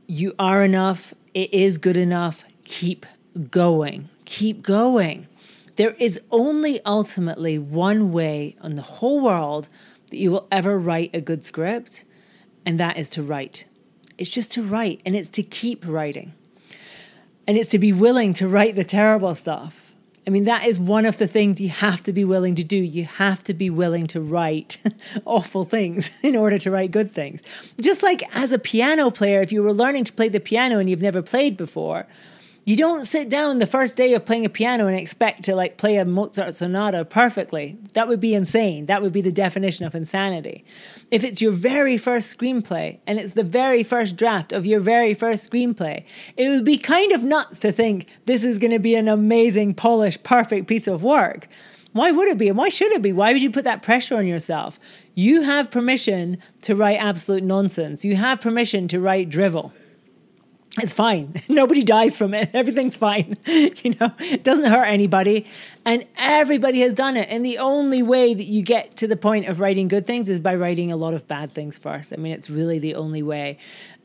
you 0.07 0.35
are 0.39 0.63
enough, 0.63 1.13
it 1.35 1.53
is 1.53 1.79
good 1.79 1.97
enough, 1.97 2.45
keep 2.65 3.05
going, 3.51 4.09
keep 4.25 4.63
going. 4.63 5.27
There 5.77 5.97
is 5.99 6.21
only 6.31 6.81
ultimately 6.85 7.59
one 7.59 8.13
way 8.13 8.57
on 8.61 8.77
the 8.77 8.83
whole 8.83 9.21
world 9.21 9.69
that 10.11 10.17
you 10.17 10.31
will 10.31 10.47
ever 10.51 10.79
write 10.79 11.11
a 11.13 11.21
good 11.21 11.45
script, 11.45 12.05
and 12.65 12.79
that 12.81 12.97
is 12.97 13.09
to 13.11 13.23
write. 13.23 13.65
It's 14.19 14.31
just 14.31 14.53
to 14.53 14.63
write, 14.63 15.01
and 15.05 15.17
it's 15.17 15.29
to 15.31 15.43
keep 15.43 15.85
writing. 15.87 16.33
And 17.47 17.59
it's 17.59 17.71
to 17.71 17.79
be 17.79 17.93
willing 17.93 18.33
to 18.35 18.49
write 18.49 18.75
the 18.75 18.85
terrible 18.85 19.35
stuff 19.35 19.85
I 20.27 20.31
mean, 20.31 20.45
that 20.45 20.65
is 20.65 20.79
one 20.79 21.05
of 21.05 21.19
the 21.19 21.27
things 21.27 21.61
you 21.61 21.69
have 21.69 22.03
to 22.05 22.13
be 22.13 22.25
willing 22.25 22.55
to 22.55 22.65
do. 22.65 22.77
You 22.77 23.05
have 23.05 23.45
to 23.45 23.53
be 23.53 23.69
willing 23.69 24.07
to 24.09 24.21
write 24.21 24.79
awful 25.25 25.65
things 25.65 26.11
in 26.23 26.35
order 26.35 26.59
to 26.59 26.71
write 26.71 26.91
good 26.91 27.13
things. 27.13 27.43
Just 27.81 28.03
like 28.03 28.23
as 28.35 28.53
a 28.53 28.59
piano 28.59 29.11
player, 29.11 29.43
if 29.43 29.53
you 29.53 29.63
were 29.63 29.75
learning 29.75 30.05
to 30.05 30.13
play 30.13 30.29
the 30.29 30.41
piano 30.41 30.79
and 30.79 30.89
you've 30.89 31.03
never 31.03 31.21
played 31.21 31.57
before, 31.57 32.07
you 32.67 32.77
don't 32.77 33.05
sit 33.05 33.29
down 33.29 33.59
the 33.59 33.67
first 33.67 33.95
day 33.95 34.15
of 34.15 34.25
playing 34.25 34.47
a 34.47 34.49
piano 34.49 34.87
and 34.87 34.97
expect 34.97 35.43
to 35.45 35.55
like 35.55 35.77
play 35.77 35.97
a 35.97 36.05
Mozart 36.05 36.55
sonata 36.55 37.05
perfectly. 37.05 37.77
That 37.93 38.09
would 38.09 38.21
be 38.21 38.35
insane. 38.35 38.87
That 38.87 39.03
would 39.03 39.13
be 39.13 39.21
the 39.21 39.31
definition 39.31 39.85
of 39.85 39.95
insanity. 39.95 40.65
If 41.11 41.25
it's 41.25 41.43
your 41.43 41.53
very 41.53 41.99
first 41.99 42.37
screenplay 42.37 43.01
and 43.07 43.19
it's 43.19 43.35
the 43.35 43.45
very 43.45 43.83
first 43.83 44.17
draft 44.17 44.51
of 44.51 44.65
your 44.65 44.81
very 44.81 45.13
first 45.13 45.51
screenplay, 45.51 46.05
it 46.39 46.49
would 46.49 46.65
be 46.65 46.79
kind 46.79 47.13
of 47.13 47.23
nuts 47.23 47.59
to 47.61 47.71
think 47.71 48.09
this 48.25 48.45
is 48.45 48.59
going 48.59 48.71
to 48.71 48.79
be 48.79 48.95
an 48.95 49.09
amazing, 49.09 49.75
polished, 49.75 50.23
perfect 50.23 50.67
piece 50.67 50.87
of 50.87 51.03
work. 51.03 51.49
Why 51.93 52.11
would 52.13 52.29
it 52.29 52.39
be? 52.39 52.49
And 52.49 52.57
why 52.57 52.71
should 52.71 52.93
it 52.93 53.03
be? 53.03 53.13
Why 53.13 53.35
would 53.35 53.43
you 53.43 53.51
put 53.51 53.65
that 53.65 53.83
pressure 53.83 54.17
on 54.17 54.27
yourself? 54.27 54.81
You 55.15 55.43
have 55.43 55.71
permission 55.71 56.39
to 56.63 56.75
write 56.75 56.97
absolute 56.97 57.45
nonsense. 57.45 58.05
You 58.05 58.17
have 58.17 58.41
permission 58.41 58.89
to 58.89 59.01
write 59.01 59.29
drivel 59.29 59.73
it's 60.81 60.93
fine. 60.93 61.35
Nobody 61.49 61.83
dies 61.83 62.17
from 62.17 62.35
it. 62.35 62.51
Everything's 62.55 62.97
fine. 62.97 63.37
you 63.47 63.97
know, 64.01 64.13
it 64.19 64.43
doesn't 64.43 64.65
hurt 64.65 64.87
anybody. 64.87 65.47
And 65.85 66.07
everybody 66.17 66.81
has 66.81 66.95
done 66.95 67.17
it. 67.17 67.29
And 67.31 67.45
the 67.45 67.59
only 67.59 68.03
way 68.03 68.35
that 68.35 68.45
you 68.45 68.63
get 68.63 68.97
to 68.97 69.07
the 69.07 69.17
point 69.17 69.47
of 69.47 69.61
writing 69.61 69.89
good 69.89 70.07
things 70.07 70.29
is 70.29 70.41
by 70.41 70.55
writing 70.55 70.91
a 70.91 70.97
lot 70.97 71.15
of 71.15 71.29
bad 71.29 71.55
things 71.55 71.79
first. 71.79 72.13
I 72.13 72.17
mean, 72.17 72.33
it's 72.33 72.51
really 72.51 72.79
the 72.79 72.95
only 72.95 73.23
way. 73.23 73.59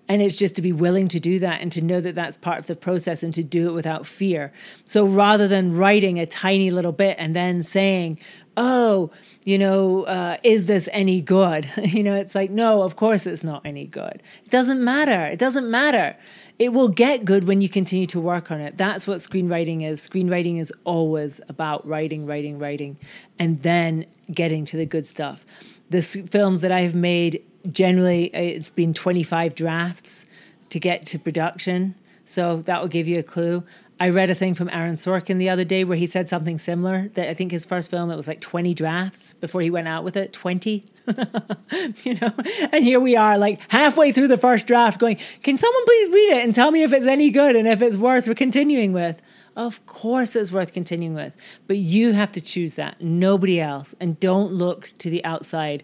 And 0.07 0.21
it's 0.23 0.35
just 0.35 0.55
to 0.55 0.61
be 0.61 0.71
willing 0.71 1.07
to 1.09 1.19
do 1.19 1.37
that 1.39 1.61
and 1.61 1.71
to 1.71 1.81
know 1.81 2.01
that 2.01 2.15
that's 2.15 2.35
part 2.35 2.59
of 2.59 2.67
the 2.67 2.75
process 2.75 3.21
and 3.21 3.33
to 3.35 3.43
do 3.43 3.69
it 3.69 3.73
without 3.73 4.07
fear. 4.07 4.51
So 4.83 5.05
rather 5.05 5.47
than 5.47 5.77
writing 5.77 6.19
a 6.19 6.25
tiny 6.25 6.71
little 6.71 6.91
bit 6.91 7.15
and 7.19 7.35
then 7.35 7.61
saying, 7.61 8.17
oh, 8.57 9.11
you 9.43 9.59
know, 9.59 10.03
uh, 10.03 10.37
is 10.43 10.65
this 10.65 10.89
any 10.91 11.21
good? 11.21 11.71
you 11.77 12.03
know, 12.03 12.15
it's 12.15 12.33
like, 12.33 12.49
no, 12.49 12.81
of 12.81 12.95
course 12.95 13.27
it's 13.27 13.43
not 13.43 13.61
any 13.63 13.85
good. 13.85 14.21
It 14.43 14.49
doesn't 14.49 14.83
matter. 14.83 15.25
It 15.25 15.37
doesn't 15.37 15.69
matter 15.69 16.17
it 16.59 16.73
will 16.73 16.89
get 16.89 17.23
good 17.23 17.45
when 17.45 17.61
you 17.61 17.69
continue 17.69 18.05
to 18.07 18.19
work 18.19 18.51
on 18.51 18.59
it. 18.59 18.77
That's 18.77 19.07
what 19.07 19.17
screenwriting 19.19 19.89
is. 19.89 20.07
Screenwriting 20.07 20.59
is 20.59 20.73
always 20.83 21.39
about 21.47 21.87
writing, 21.87 22.25
writing, 22.25 22.59
writing, 22.59 22.97
and 23.39 23.63
then 23.63 24.05
getting 24.31 24.65
to 24.65 24.77
the 24.77 24.85
good 24.85 25.05
stuff. 25.05 25.45
The 25.89 26.01
films 26.01 26.59
that 26.61 26.71
I 26.71 26.81
have 26.81 26.93
made, 26.93 27.41
generally, 27.71 28.33
uh, 28.33 28.39
it's 28.39 28.69
been 28.69 28.93
25 28.93 29.55
drafts 29.55 30.25
to 30.69 30.79
get 30.79 31.05
to 31.07 31.17
production. 31.17 31.95
So 32.25 32.57
that 32.63 32.81
will 32.81 32.89
give 32.89 33.07
you 33.07 33.19
a 33.19 33.23
clue. 33.23 33.63
I 34.01 34.09
read 34.09 34.29
a 34.29 34.35
thing 34.35 34.55
from 34.55 34.69
Aaron 34.69 34.95
Sorkin 34.95 35.37
the 35.37 35.49
other 35.49 35.65
day 35.65 35.83
where 35.83 35.97
he 35.97 36.07
said 36.07 36.29
something 36.29 36.57
similar 36.57 37.09
that 37.15 37.29
I 37.29 37.33
think 37.33 37.51
his 37.51 37.65
first 37.65 37.89
film, 37.91 38.09
it 38.09 38.15
was 38.15 38.29
like 38.29 38.39
20 38.39 38.73
drafts 38.73 39.33
before 39.33 39.59
he 39.59 39.69
went 39.69 39.89
out 39.89 40.05
with 40.05 40.15
it. 40.15 40.31
20. 40.31 40.85
you 42.03 42.13
know, 42.15 42.31
and 42.71 42.83
here 42.83 42.99
we 42.99 43.17
are, 43.17 43.37
like 43.37 43.59
halfway 43.69 44.11
through 44.11 44.29
the 44.29 44.37
first 44.37 44.65
draft, 44.67 44.99
going, 44.99 45.17
Can 45.43 45.57
someone 45.57 45.83
please 45.85 46.11
read 46.11 46.37
it 46.37 46.43
and 46.43 46.53
tell 46.53 46.71
me 46.71 46.83
if 46.83 46.93
it's 46.93 47.07
any 47.07 47.29
good 47.29 47.55
and 47.55 47.67
if 47.67 47.81
it's 47.81 47.97
worth 47.97 48.33
continuing 48.35 48.93
with? 48.93 49.21
Of 49.55 49.85
course, 49.85 50.35
it's 50.35 50.51
worth 50.51 50.71
continuing 50.71 51.15
with, 51.15 51.33
but 51.67 51.77
you 51.77 52.13
have 52.13 52.31
to 52.33 52.41
choose 52.41 52.75
that, 52.75 53.01
nobody 53.01 53.59
else, 53.59 53.93
and 53.99 54.17
don't 54.19 54.53
look 54.53 54.93
to 54.99 55.09
the 55.09 55.25
outside. 55.25 55.83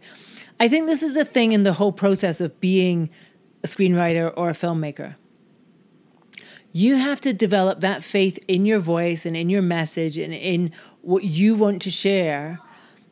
I 0.60 0.70
think 0.70 0.88
this 0.88 1.04
is 1.04 1.14
the 1.14 1.26
thing 1.26 1.52
in 1.52 1.64
the 1.64 1.74
whole 1.74 1.92
process 1.92 2.40
of 2.40 2.62
being 2.62 3.10
a 3.64 3.68
screenwriter 3.68 4.32
or 4.38 4.50
a 4.50 4.54
filmmaker. 4.54 5.16
You 6.78 6.98
have 6.98 7.22
to 7.22 7.32
develop 7.32 7.80
that 7.80 8.04
faith 8.04 8.38
in 8.50 8.66
your 8.66 8.80
voice 8.80 9.26
and 9.26 9.38
in 9.38 9.50
your 9.50 9.62
message 9.62 10.18
and 10.18 10.34
in 10.34 10.74
what 11.00 11.24
you 11.24 11.56
want 11.56 11.82
to 11.84 11.90
share 11.90 12.60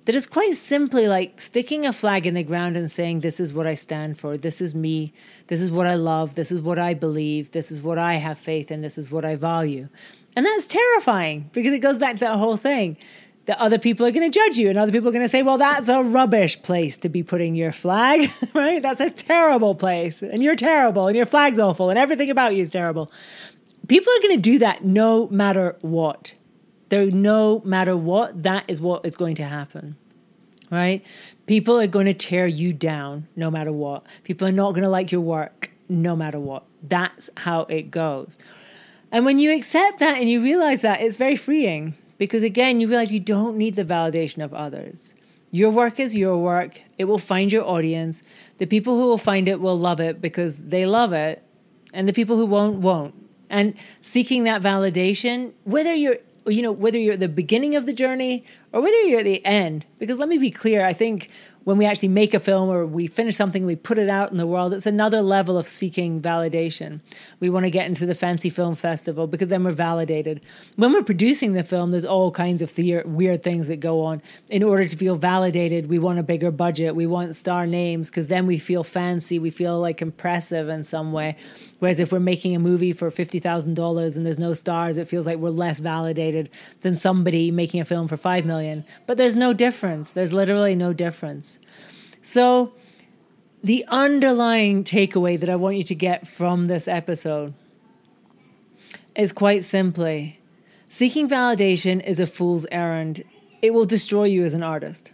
that 0.03 0.15
is 0.15 0.27
quite 0.27 0.57
simply 0.57 1.07
like 1.07 1.39
sticking 1.39 1.85
a 1.85 1.93
flag 1.93 2.27
in 2.27 2.33
the 2.33 2.43
ground 2.43 2.75
and 2.75 2.91
saying, 2.91 3.21
This 3.21 3.39
is 3.39 3.53
what 3.53 3.65
I 3.65 3.73
stand 3.73 4.19
for. 4.19 4.35
This 4.35 4.59
is 4.59 4.75
me. 4.75 5.13
This 5.47 5.61
is 5.61 5.71
what 5.71 5.87
I 5.87 5.95
love. 5.95 6.35
This 6.35 6.51
is 6.51 6.59
what 6.59 6.77
I 6.77 6.93
believe. 6.93 7.51
This 7.51 7.71
is 7.71 7.79
what 7.79 7.97
I 7.97 8.15
have 8.15 8.37
faith 8.37 8.69
in. 8.69 8.81
This 8.81 8.97
is 8.97 9.09
what 9.09 9.23
I 9.23 9.35
value. 9.35 9.87
And 10.35 10.45
that's 10.45 10.67
terrifying 10.67 11.49
because 11.53 11.71
it 11.71 11.79
goes 11.79 11.99
back 11.99 12.15
to 12.15 12.19
that 12.19 12.37
whole 12.39 12.57
thing 12.57 12.97
that 13.45 13.59
other 13.59 13.77
people 13.77 14.05
are 14.05 14.11
going 14.11 14.29
to 14.29 14.39
judge 14.39 14.57
you 14.57 14.69
and 14.69 14.77
other 14.77 14.91
people 14.91 15.09
are 15.09 15.11
going 15.11 15.25
to 15.25 15.29
say, 15.29 15.43
well, 15.43 15.57
that's 15.57 15.89
a 15.89 16.01
rubbish 16.01 16.61
place 16.61 16.97
to 16.97 17.09
be 17.09 17.23
putting 17.23 17.55
your 17.55 17.71
flag, 17.71 18.31
right? 18.53 18.81
That's 18.81 19.01
a 19.01 19.09
terrible 19.09 19.75
place 19.75 20.21
and 20.21 20.41
you're 20.41 20.55
terrible 20.55 21.07
and 21.07 21.15
your 21.15 21.25
flag's 21.25 21.59
awful 21.59 21.89
and 21.89 21.99
everything 21.99 22.29
about 22.29 22.55
you 22.55 22.61
is 22.61 22.71
terrible. 22.71 23.11
People 23.87 24.13
are 24.13 24.21
going 24.21 24.37
to 24.37 24.41
do 24.41 24.59
that 24.59 24.85
no 24.85 25.27
matter 25.27 25.75
what. 25.81 26.33
There, 26.87 27.09
no 27.11 27.61
matter 27.65 27.97
what, 27.97 28.43
that 28.43 28.65
is 28.67 28.79
what 28.79 29.05
is 29.05 29.15
going 29.15 29.35
to 29.35 29.43
happen, 29.43 29.97
right? 30.71 31.03
People 31.47 31.79
are 31.79 31.87
going 31.87 32.05
to 32.05 32.13
tear 32.13 32.45
you 32.45 32.71
down 32.71 33.27
no 33.35 33.49
matter 33.51 33.71
what. 33.71 34.05
People 34.23 34.47
are 34.47 34.51
not 34.51 34.71
going 34.71 34.83
to 34.83 34.89
like 34.89 35.11
your 35.11 35.21
work 35.21 35.71
no 35.89 36.15
matter 36.15 36.39
what. 36.39 36.63
That's 36.81 37.29
how 37.37 37.61
it 37.61 37.91
goes. 37.91 38.37
And 39.11 39.25
when 39.25 39.39
you 39.39 39.53
accept 39.53 39.99
that 39.99 40.17
and 40.17 40.29
you 40.29 40.41
realize 40.41 40.81
that, 40.81 41.01
it's 41.01 41.17
very 41.17 41.35
freeing 41.35 41.95
because, 42.17 42.43
again, 42.43 42.79
you 42.79 42.87
realize 42.87 43.11
you 43.11 43.19
don't 43.19 43.57
need 43.57 43.75
the 43.75 43.85
validation 43.85 44.43
of 44.43 44.53
others. 44.53 45.13
Your 45.51 45.69
work 45.69 45.99
is 45.99 46.15
your 46.15 46.37
work, 46.37 46.81
it 46.97 47.05
will 47.05 47.19
find 47.19 47.51
your 47.51 47.63
audience. 47.63 48.23
The 48.57 48.65
people 48.65 48.95
who 48.95 49.07
will 49.07 49.17
find 49.19 49.47
it 49.47 49.61
will 49.61 49.77
love 49.77 49.99
it 49.99 50.19
because 50.19 50.57
they 50.57 50.85
love 50.85 51.13
it, 51.13 51.43
and 51.93 52.07
the 52.07 52.13
people 52.13 52.37
who 52.37 52.45
won't, 52.45 52.77
won't. 52.77 53.13
And 53.49 53.75
seeking 54.01 54.45
that 54.45 54.63
validation, 54.63 55.53
whether 55.63 55.93
you're 55.93 56.17
you 56.45 56.61
know, 56.61 56.71
whether 56.71 56.97
you're 56.97 57.13
at 57.13 57.19
the 57.19 57.27
beginning 57.27 57.75
of 57.75 57.85
the 57.85 57.93
journey 57.93 58.43
or 58.71 58.81
whether 58.81 59.01
you're 59.03 59.19
at 59.19 59.25
the 59.25 59.45
end. 59.45 59.85
Because 59.99 60.17
let 60.17 60.27
me 60.27 60.37
be 60.37 60.51
clear, 60.51 60.85
I 60.85 60.93
think 60.93 61.29
when 61.63 61.77
we 61.77 61.85
actually 61.85 62.09
make 62.09 62.33
a 62.33 62.39
film 62.39 62.69
or 62.69 62.85
we 62.85 63.07
finish 63.07 63.35
something, 63.35 63.65
we 63.65 63.75
put 63.75 63.97
it 63.97 64.09
out 64.09 64.31
in 64.31 64.37
the 64.37 64.45
world, 64.45 64.73
it's 64.73 64.85
another 64.85 65.21
level 65.21 65.57
of 65.57 65.67
seeking 65.67 66.21
validation. 66.21 66.99
We 67.39 67.49
want 67.49 67.65
to 67.65 67.69
get 67.69 67.85
into 67.85 68.05
the 68.05 68.13
fancy 68.13 68.49
film 68.49 68.75
festival 68.75 69.27
because 69.27 69.47
then 69.47 69.63
we're 69.63 69.71
validated. 69.71 70.41
When 70.75 70.91
we're 70.91 71.03
producing 71.03 71.53
the 71.53 71.63
film, 71.63 71.91
there's 71.91 72.05
all 72.05 72.31
kinds 72.31 72.61
of 72.61 72.73
the- 72.75 73.03
weird 73.05 73.43
things 73.43 73.67
that 73.67 73.79
go 73.79 74.01
on. 74.01 74.21
In 74.49 74.63
order 74.63 74.87
to 74.87 74.97
feel 74.97 75.15
validated, 75.15 75.87
we 75.87 75.99
want 75.99 76.19
a 76.19 76.23
bigger 76.23 76.51
budget, 76.51 76.95
we 76.95 77.05
want 77.05 77.35
star 77.35 77.65
names 77.65 78.09
because 78.09 78.27
then 78.27 78.45
we 78.45 78.59
feel 78.59 78.83
fancy, 78.83 79.39
we 79.39 79.49
feel 79.49 79.79
like 79.79 80.01
impressive 80.01 80.67
in 80.67 80.83
some 80.83 81.13
way. 81.13 81.37
Whereas 81.79 81.99
if 81.99 82.11
we're 82.11 82.19
making 82.19 82.55
a 82.55 82.59
movie 82.59 82.93
for 82.93 83.11
$50,000 83.11 84.15
and 84.15 84.25
there's 84.25 84.39
no 84.39 84.53
stars, 84.53 84.95
it 84.97 85.07
feels 85.07 85.25
like 85.25 85.37
we're 85.37 85.49
less 85.49 85.79
validated 85.79 86.49
than 86.81 86.95
somebody 86.95 87.51
making 87.51 87.81
a 87.81 87.85
film 87.85 88.07
for 88.07 88.15
5 88.15 88.45
million. 88.45 88.85
But 89.05 89.17
there's 89.17 89.35
no 89.35 89.51
difference. 89.51 90.11
There's 90.11 90.31
literally 90.31 90.75
no 90.75 90.93
difference. 90.93 91.52
So 92.21 92.73
the 93.63 93.85
underlying 93.87 94.83
takeaway 94.83 95.39
that 95.39 95.49
I 95.49 95.55
want 95.55 95.77
you 95.77 95.83
to 95.83 95.95
get 95.95 96.27
from 96.27 96.67
this 96.67 96.87
episode 96.87 97.53
is 99.15 99.31
quite 99.31 99.63
simply 99.63 100.39
seeking 100.89 101.27
validation 101.29 102.03
is 102.03 102.19
a 102.19 102.27
fool's 102.27 102.65
errand. 102.71 103.23
It 103.61 103.73
will 103.73 103.85
destroy 103.85 104.25
you 104.25 104.43
as 104.43 104.53
an 104.53 104.63
artist. 104.63 105.11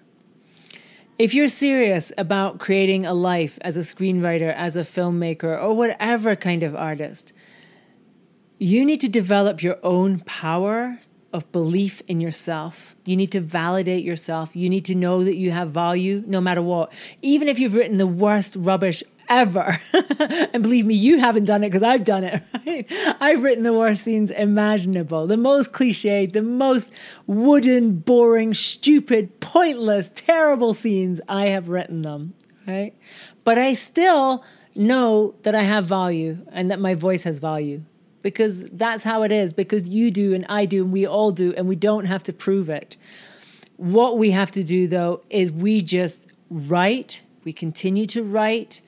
If 1.18 1.34
you're 1.34 1.50
serious 1.50 2.14
about 2.18 2.60
creating 2.60 3.06
a 3.06 3.14
life 3.14 3.60
as 3.62 3.76
a 3.76 3.82
screenwriter, 3.82 4.54
as 4.54 4.76
a 4.76 4.82
filmmaker, 4.82 5.62
or 5.62 5.74
whatever 5.74 6.36
kind 6.36 6.64
of 6.64 6.76
artist, 6.76 7.34
you 8.58 8.86
need 8.86 9.02
to 9.02 9.10
develop 9.10 9.62
your 9.62 9.78
own 9.84 10.20
power 10.22 11.02
of 11.32 11.52
belief 11.52 12.02
in 12.08 12.20
yourself. 12.20 12.96
You 13.06 13.16
need 13.16 13.32
to 13.32 13.40
validate 13.40 14.04
yourself. 14.04 14.56
You 14.56 14.70
need 14.70 14.86
to 14.86 14.96
know 14.96 15.24
that 15.24 15.36
you 15.36 15.52
have 15.52 15.72
value 15.72 16.24
no 16.26 16.42
matter 16.42 16.62
what. 16.62 16.92
Even 17.22 17.48
if 17.48 17.60
you've 17.60 17.76
written 17.76 17.98
the 17.98 18.08
worst 18.08 18.56
rubbish 18.58 19.04
ever. 19.30 19.78
and 19.94 20.64
believe 20.64 20.86
me, 20.86 20.96
you 20.96 21.20
haven't 21.20 21.46
done 21.46 21.64
it 21.64 21.68
because 21.68 21.84
I've 21.84 22.04
done 22.04 22.24
it. 22.24 22.44
Right? 22.66 22.86
I've 23.20 23.42
written 23.42 23.64
the 23.64 23.74
worst 23.74 24.04
scenes 24.04 24.30
imaginable, 24.30 25.26
the 25.26 25.38
most 25.38 25.72
cliched, 25.72 26.34
the 26.34 26.42
most 26.42 26.92
wooden, 27.26 27.96
boring, 28.00 28.54
stupid, 28.54 29.40
pointless, 29.40 30.12
terrible 30.14 30.74
scenes. 30.74 31.20
I 31.28 31.48
have 31.48 31.70
written 31.70 32.04
them, 32.04 32.36
right? 32.68 32.94
But 33.44 33.58
I 33.58 33.74
still 33.74 34.44
know 34.76 35.36
that 35.44 35.56
I 35.56 35.64
have 35.64 35.86
value 35.86 36.46
and 36.52 36.70
that 36.70 36.80
my 36.80 36.94
voice 36.94 37.24
has 37.24 37.40
value 37.40 37.84
because 38.22 38.64
that's 38.72 39.04
how 39.04 39.24
it 39.24 39.32
is, 39.32 39.54
because 39.54 39.90
you 39.90 40.12
do 40.12 40.34
and 40.34 40.46
I 40.50 40.66
do 40.66 40.84
and 40.84 40.92
we 40.92 41.06
all 41.06 41.32
do, 41.32 41.54
and 41.56 41.68
we 41.68 41.76
don't 41.76 42.06
have 42.06 42.24
to 42.24 42.34
prove 42.34 42.70
it. 42.70 42.98
What 43.78 44.18
we 44.18 44.32
have 44.32 44.52
to 44.52 44.64
do 44.64 44.88
though 44.88 45.24
is 45.30 45.52
we 45.52 45.82
just 45.82 46.28
write, 46.50 47.22
we 47.44 47.54
continue 47.54 48.06
to 48.08 48.24
write 48.24 48.82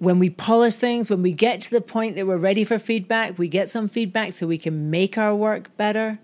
when 0.00 0.18
we 0.18 0.30
polish 0.30 0.76
things, 0.76 1.10
when 1.10 1.20
we 1.20 1.30
get 1.30 1.60
to 1.60 1.70
the 1.70 1.80
point 1.82 2.16
that 2.16 2.26
we're 2.26 2.38
ready 2.38 2.64
for 2.64 2.78
feedback, 2.78 3.38
we 3.38 3.48
get 3.48 3.68
some 3.68 3.86
feedback 3.86 4.32
so 4.32 4.46
we 4.46 4.56
can 4.56 4.90
make 4.90 5.18
our 5.18 5.34
work 5.34 5.76
better. 5.76 6.18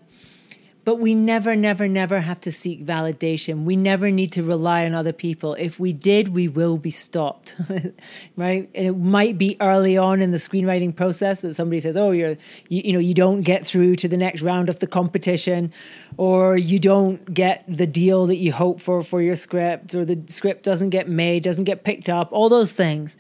But 0.87 1.01
we 1.01 1.17
never, 1.17 1.57
never, 1.57 1.89
never 1.89 2.21
have 2.21 2.39
to 2.43 2.53
seek 2.53 2.87
validation. 2.87 3.65
We 3.65 3.75
never 3.75 4.13
need 4.13 4.31
to 4.33 4.45
rely 4.45 4.87
on 4.87 4.95
other 4.95 5.13
people. 5.13 5.55
If 5.55 5.81
we 5.81 5.93
did, 5.93 6.29
we 6.29 6.47
will 6.47 6.79
be 6.79 6.93
stopped, 6.93 7.57
right? 8.37 8.71
And 8.73 8.87
it 8.87 8.97
might 8.97 9.37
be 9.37 9.57
early 9.61 9.97
on 9.97 10.23
in 10.23 10.31
the 10.31 10.39
screenwriting 10.39 10.95
process 10.95 11.41
that 11.41 11.55
somebody 11.55 11.81
says, 11.81 11.97
"Oh, 11.97 12.13
you're, 12.13 12.37
you, 12.69 12.83
you 12.85 12.93
know, 12.93 13.01
you 13.01 13.15
don't 13.15 13.41
get 13.41 13.67
through 13.67 13.97
to 13.97 14.07
the 14.07 14.17
next 14.17 14.43
round 14.43 14.71
of 14.71 14.79
the 14.79 14.87
competition, 14.87 15.73
or 16.19 16.57
you 16.57 16.79
don't 16.79 17.35
get 17.35 17.65
the 17.67 17.89
deal 17.89 18.27
that 18.27 18.37
you 18.37 18.53
hope 18.53 18.81
for 18.81 19.03
for 19.03 19.21
your 19.21 19.35
script, 19.35 19.93
or 19.93 20.05
the 20.05 20.23
script 20.29 20.63
doesn't 20.63 20.91
get 20.91 21.09
made, 21.09 21.43
doesn't 21.43 21.65
get 21.65 21.83
picked 21.83 22.09
up, 22.09 22.29
all 22.31 22.49
those 22.49 22.71
things." 22.71 23.17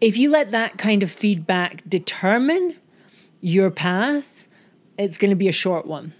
If 0.00 0.16
you 0.16 0.30
let 0.30 0.52
that 0.52 0.78
kind 0.78 1.02
of 1.02 1.10
feedback 1.10 1.82
determine 1.88 2.76
your 3.40 3.72
path, 3.72 4.46
it's 4.96 5.18
going 5.18 5.30
to 5.30 5.36
be 5.36 5.48
a 5.48 5.52
short 5.52 5.86
one 5.86 6.14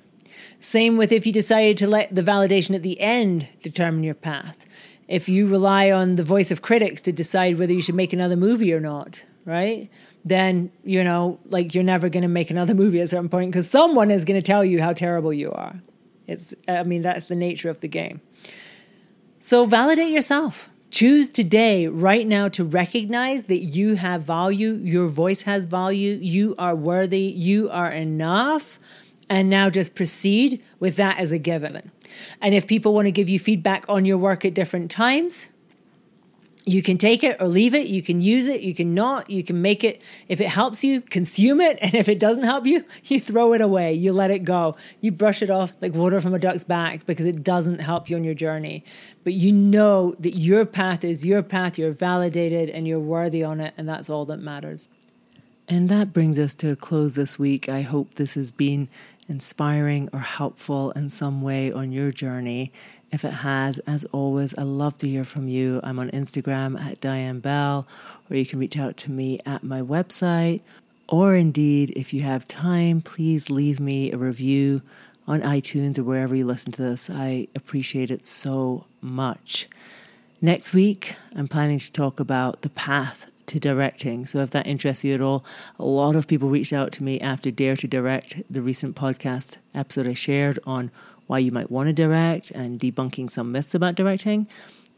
same 0.64 0.96
with 0.96 1.12
if 1.12 1.26
you 1.26 1.32
decided 1.32 1.76
to 1.76 1.86
let 1.86 2.14
the 2.14 2.22
validation 2.22 2.74
at 2.74 2.82
the 2.82 2.98
end 2.98 3.48
determine 3.62 4.02
your 4.02 4.14
path. 4.14 4.64
If 5.06 5.28
you 5.28 5.46
rely 5.46 5.90
on 5.90 6.16
the 6.16 6.24
voice 6.24 6.50
of 6.50 6.62
critics 6.62 7.02
to 7.02 7.12
decide 7.12 7.58
whether 7.58 7.72
you 7.74 7.82
should 7.82 7.94
make 7.94 8.14
another 8.14 8.34
movie 8.34 8.72
or 8.72 8.80
not, 8.80 9.24
right? 9.44 9.90
Then, 10.24 10.72
you 10.82 11.04
know, 11.04 11.38
like 11.44 11.74
you're 11.74 11.84
never 11.84 12.08
going 12.08 12.22
to 12.22 12.28
make 12.28 12.50
another 12.50 12.72
movie 12.82 12.98
at 13.00 13.04
a 13.04 13.08
certain 13.08 13.28
point 13.28 13.52
because 13.52 13.68
someone 13.68 14.10
is 14.10 14.24
going 14.24 14.40
to 14.40 14.46
tell 14.46 14.64
you 14.64 14.80
how 14.80 14.94
terrible 14.94 15.34
you 15.34 15.52
are. 15.52 15.82
It's, 16.26 16.54
I 16.66 16.82
mean, 16.82 17.02
that's 17.02 17.26
the 17.26 17.34
nature 17.34 17.68
of 17.68 17.80
the 17.80 17.88
game. 17.88 18.22
So 19.40 19.66
validate 19.66 20.12
yourself. 20.12 20.70
Choose 20.90 21.28
today, 21.28 21.88
right 21.88 22.26
now, 22.26 22.48
to 22.48 22.64
recognize 22.64 23.44
that 23.44 23.58
you 23.58 23.96
have 23.96 24.22
value, 24.22 24.74
your 24.74 25.08
voice 25.08 25.42
has 25.42 25.66
value, 25.66 26.18
you 26.22 26.54
are 26.56 26.74
worthy, 26.74 27.18
you 27.18 27.68
are 27.68 27.90
enough 27.90 28.78
and 29.28 29.48
now 29.48 29.70
just 29.70 29.94
proceed 29.94 30.62
with 30.80 30.96
that 30.96 31.18
as 31.18 31.32
a 31.32 31.38
given. 31.38 31.90
And 32.40 32.54
if 32.54 32.66
people 32.66 32.94
want 32.94 33.06
to 33.06 33.12
give 33.12 33.28
you 33.28 33.38
feedback 33.38 33.84
on 33.88 34.04
your 34.04 34.18
work 34.18 34.44
at 34.44 34.54
different 34.54 34.90
times, 34.90 35.48
you 36.66 36.82
can 36.82 36.96
take 36.96 37.22
it 37.22 37.36
or 37.40 37.46
leave 37.46 37.74
it. 37.74 37.88
You 37.88 38.00
can 38.02 38.22
use 38.22 38.46
it. 38.46 38.62
You 38.62 38.74
can 38.74 38.94
not. 38.94 39.28
You 39.28 39.44
can 39.44 39.60
make 39.60 39.84
it. 39.84 40.00
If 40.28 40.40
it 40.40 40.48
helps 40.48 40.82
you, 40.82 41.00
consume 41.02 41.60
it. 41.60 41.78
And 41.84 41.94
if 41.94 42.08
it 42.08 42.18
doesn't 42.18 42.44
help 42.44 42.64
you, 42.64 42.84
you 43.04 43.20
throw 43.20 43.52
it 43.52 43.60
away. 43.60 43.92
You 43.92 44.12
let 44.12 44.30
it 44.30 44.40
go. 44.40 44.74
You 45.02 45.12
brush 45.12 45.42
it 45.42 45.50
off 45.50 45.72
like 45.82 45.92
water 45.92 46.20
from 46.20 46.32
a 46.32 46.38
duck's 46.38 46.64
back 46.64 47.04
because 47.04 47.26
it 47.26 47.44
doesn't 47.44 47.80
help 47.80 48.08
you 48.08 48.16
on 48.16 48.24
your 48.24 48.34
journey. 48.34 48.84
But 49.22 49.34
you 49.34 49.52
know 49.52 50.14
that 50.18 50.36
your 50.36 50.64
path 50.64 51.04
is 51.04 51.24
your 51.24 51.42
path. 51.42 51.76
You're 51.76 51.92
validated 51.92 52.70
and 52.70 52.88
you're 52.88 52.98
worthy 52.98 53.44
on 53.44 53.60
it. 53.60 53.74
And 53.76 53.86
that's 53.86 54.08
all 54.08 54.24
that 54.26 54.38
matters. 54.38 54.88
And 55.68 55.88
that 55.88 56.12
brings 56.12 56.38
us 56.38 56.54
to 56.56 56.70
a 56.70 56.76
close 56.76 57.14
this 57.14 57.38
week. 57.38 57.68
I 57.68 57.82
hope 57.82 58.14
this 58.14 58.34
has 58.34 58.50
been 58.50 58.88
inspiring 59.28 60.08
or 60.12 60.20
helpful 60.20 60.90
in 60.92 61.10
some 61.10 61.42
way 61.42 61.72
on 61.72 61.92
your 61.92 62.10
journey. 62.10 62.72
If 63.10 63.24
it 63.24 63.32
has, 63.32 63.78
as 63.80 64.04
always, 64.06 64.56
I 64.58 64.62
love 64.62 64.98
to 64.98 65.08
hear 65.08 65.24
from 65.24 65.48
you. 65.48 65.80
I'm 65.82 65.98
on 65.98 66.10
Instagram 66.10 66.80
at 66.80 67.00
Diane 67.00 67.40
Bell, 67.40 67.86
or 68.28 68.36
you 68.36 68.44
can 68.44 68.58
reach 68.58 68.78
out 68.78 68.96
to 68.98 69.10
me 69.10 69.40
at 69.46 69.62
my 69.62 69.80
website. 69.80 70.60
Or 71.08 71.34
indeed, 71.34 71.92
if 71.94 72.12
you 72.12 72.22
have 72.22 72.48
time, 72.48 73.02
please 73.02 73.50
leave 73.50 73.78
me 73.78 74.10
a 74.10 74.16
review 74.16 74.82
on 75.26 75.42
iTunes 75.42 75.98
or 75.98 76.04
wherever 76.04 76.34
you 76.34 76.46
listen 76.46 76.72
to 76.72 76.82
this. 76.82 77.08
I 77.08 77.48
appreciate 77.54 78.10
it 78.10 78.26
so 78.26 78.86
much. 79.00 79.68
Next 80.40 80.72
week, 80.72 81.16
I'm 81.34 81.48
planning 81.48 81.78
to 81.78 81.92
talk 81.92 82.20
about 82.20 82.62
the 82.62 82.68
path 82.68 83.26
to 83.46 83.60
directing. 83.60 84.26
So 84.26 84.40
if 84.40 84.50
that 84.50 84.66
interests 84.66 85.04
you 85.04 85.14
at 85.14 85.20
all, 85.20 85.44
a 85.78 85.84
lot 85.84 86.16
of 86.16 86.26
people 86.26 86.48
reached 86.48 86.72
out 86.72 86.92
to 86.92 87.04
me 87.04 87.20
after 87.20 87.50
Dare 87.50 87.76
to 87.76 87.86
Direct, 87.86 88.42
the 88.50 88.62
recent 88.62 88.96
podcast 88.96 89.56
episode 89.74 90.08
I 90.08 90.14
shared 90.14 90.58
on 90.66 90.90
why 91.26 91.38
you 91.38 91.52
might 91.52 91.70
want 91.70 91.88
to 91.88 91.92
direct 91.92 92.50
and 92.50 92.78
debunking 92.78 93.30
some 93.30 93.52
myths 93.52 93.74
about 93.74 93.94
directing. 93.94 94.46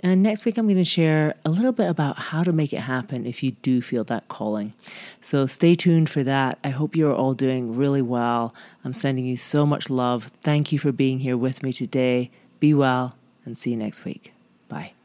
And 0.01 0.23
next 0.23 0.45
week, 0.45 0.59
I'm 0.59 0.67
going 0.67 0.77
to 0.77 0.85
share 0.85 1.35
a 1.45 1.51
little 1.51 1.73
bit 1.73 1.89
about 1.89 2.19
how 2.19 2.43
to 2.43 2.53
make 2.53 2.73
it 2.73 2.81
happen 2.81 3.25
if 3.25 3.43
you 3.43 3.53
do 3.53 3.81
feel 3.81 4.05
that 4.05 4.29
calling. 4.29 4.75
So 5.23 5.47
stay 5.47 5.75
tuned 5.75 6.11
for 6.11 6.23
that. 6.23 6.59
I 6.63 6.69
hope 6.69 6.97
you're 6.97 7.15
all 7.15 7.33
doing 7.33 7.77
really 7.77 8.03
well. 8.03 8.55
I'm 8.85 8.95
sending 8.95 9.25
you 9.25 9.37
so 9.37 9.65
much 9.65 9.89
love. 9.89 10.25
Thank 10.43 10.71
you 10.71 10.79
for 10.79 10.93
being 10.93 11.21
here 11.21 11.37
with 11.37 11.63
me 11.63 11.73
today. 11.73 12.31
Be 12.61 12.75
well 12.75 13.17
and 13.45 13.57
see 13.57 13.71
you 13.71 13.77
next 13.77 14.05
week. 14.05 14.33
Bye. 14.69 14.96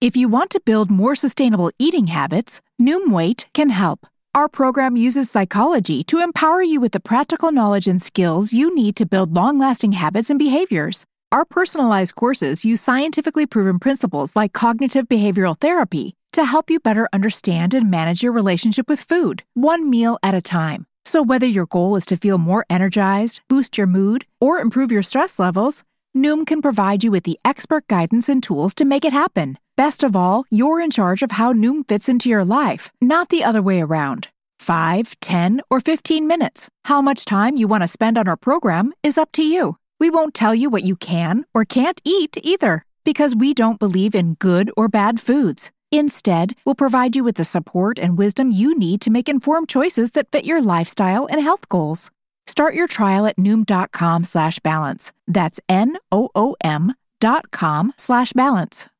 If 0.00 0.16
you 0.16 0.28
want 0.28 0.48
to 0.52 0.60
build 0.60 0.90
more 0.90 1.14
sustainable 1.14 1.70
eating 1.78 2.06
habits, 2.06 2.62
Noom 2.80 3.12
Weight 3.12 3.48
can 3.52 3.68
help. 3.68 4.06
Our 4.34 4.48
program 4.48 4.96
uses 4.96 5.30
psychology 5.30 6.02
to 6.04 6.22
empower 6.22 6.62
you 6.62 6.80
with 6.80 6.92
the 6.92 7.00
practical 7.00 7.52
knowledge 7.52 7.86
and 7.86 8.00
skills 8.00 8.50
you 8.50 8.74
need 8.74 8.96
to 8.96 9.04
build 9.04 9.34
long 9.34 9.58
lasting 9.58 9.92
habits 9.92 10.30
and 10.30 10.38
behaviors. 10.38 11.04
Our 11.30 11.44
personalized 11.44 12.14
courses 12.14 12.64
use 12.64 12.80
scientifically 12.80 13.44
proven 13.44 13.78
principles 13.78 14.34
like 14.34 14.54
cognitive 14.54 15.06
behavioral 15.06 15.60
therapy 15.60 16.14
to 16.32 16.46
help 16.46 16.70
you 16.70 16.80
better 16.80 17.06
understand 17.12 17.74
and 17.74 17.90
manage 17.90 18.22
your 18.22 18.32
relationship 18.32 18.88
with 18.88 19.02
food, 19.02 19.42
one 19.52 19.90
meal 19.90 20.18
at 20.22 20.34
a 20.34 20.40
time. 20.40 20.86
So, 21.04 21.20
whether 21.20 21.46
your 21.46 21.66
goal 21.66 21.94
is 21.96 22.06
to 22.06 22.16
feel 22.16 22.38
more 22.38 22.64
energized, 22.70 23.42
boost 23.50 23.76
your 23.76 23.86
mood, 23.86 24.24
or 24.40 24.60
improve 24.60 24.90
your 24.90 25.02
stress 25.02 25.38
levels, 25.38 25.82
Noom 26.16 26.46
can 26.46 26.62
provide 26.62 27.04
you 27.04 27.10
with 27.10 27.24
the 27.24 27.38
expert 27.44 27.86
guidance 27.86 28.30
and 28.30 28.42
tools 28.42 28.74
to 28.74 28.86
make 28.86 29.04
it 29.04 29.12
happen. 29.12 29.58
Best 29.80 30.02
of 30.02 30.14
all, 30.14 30.44
you're 30.50 30.78
in 30.78 30.90
charge 30.90 31.22
of 31.22 31.30
how 31.30 31.54
Noom 31.54 31.88
fits 31.88 32.06
into 32.06 32.28
your 32.28 32.44
life, 32.44 32.92
not 33.00 33.30
the 33.30 33.42
other 33.42 33.62
way 33.62 33.80
around. 33.80 34.28
5, 34.58 35.18
10, 35.20 35.62
or 35.70 35.80
15 35.80 36.26
minutes. 36.26 36.68
How 36.84 37.00
much 37.00 37.24
time 37.24 37.56
you 37.56 37.66
want 37.66 37.82
to 37.82 37.88
spend 37.88 38.18
on 38.18 38.28
our 38.28 38.36
program 38.36 38.92
is 39.02 39.16
up 39.16 39.32
to 39.32 39.42
you. 39.42 39.78
We 39.98 40.10
won't 40.10 40.34
tell 40.34 40.54
you 40.54 40.68
what 40.68 40.82
you 40.82 40.96
can 40.96 41.46
or 41.54 41.64
can't 41.64 41.98
eat 42.04 42.36
either, 42.42 42.84
because 43.06 43.34
we 43.34 43.54
don't 43.54 43.78
believe 43.78 44.14
in 44.14 44.34
good 44.34 44.70
or 44.76 44.86
bad 44.86 45.18
foods. 45.18 45.70
Instead, 45.90 46.56
we'll 46.66 46.84
provide 46.84 47.16
you 47.16 47.24
with 47.24 47.36
the 47.36 47.52
support 47.56 47.98
and 47.98 48.18
wisdom 48.18 48.50
you 48.50 48.78
need 48.78 49.00
to 49.00 49.10
make 49.10 49.30
informed 49.30 49.70
choices 49.70 50.10
that 50.10 50.30
fit 50.30 50.44
your 50.44 50.60
lifestyle 50.60 51.24
and 51.30 51.40
health 51.40 51.70
goals. 51.70 52.10
Start 52.46 52.74
your 52.74 52.86
trial 52.86 53.24
at 53.24 53.38
noom.com 53.38 54.24
slash 54.24 54.58
balance. 54.58 55.10
That's 55.26 55.58
N-O-O-M 55.70 56.92
dot 57.18 57.50
com 57.50 57.94
slash 57.96 58.34
balance. 58.34 58.90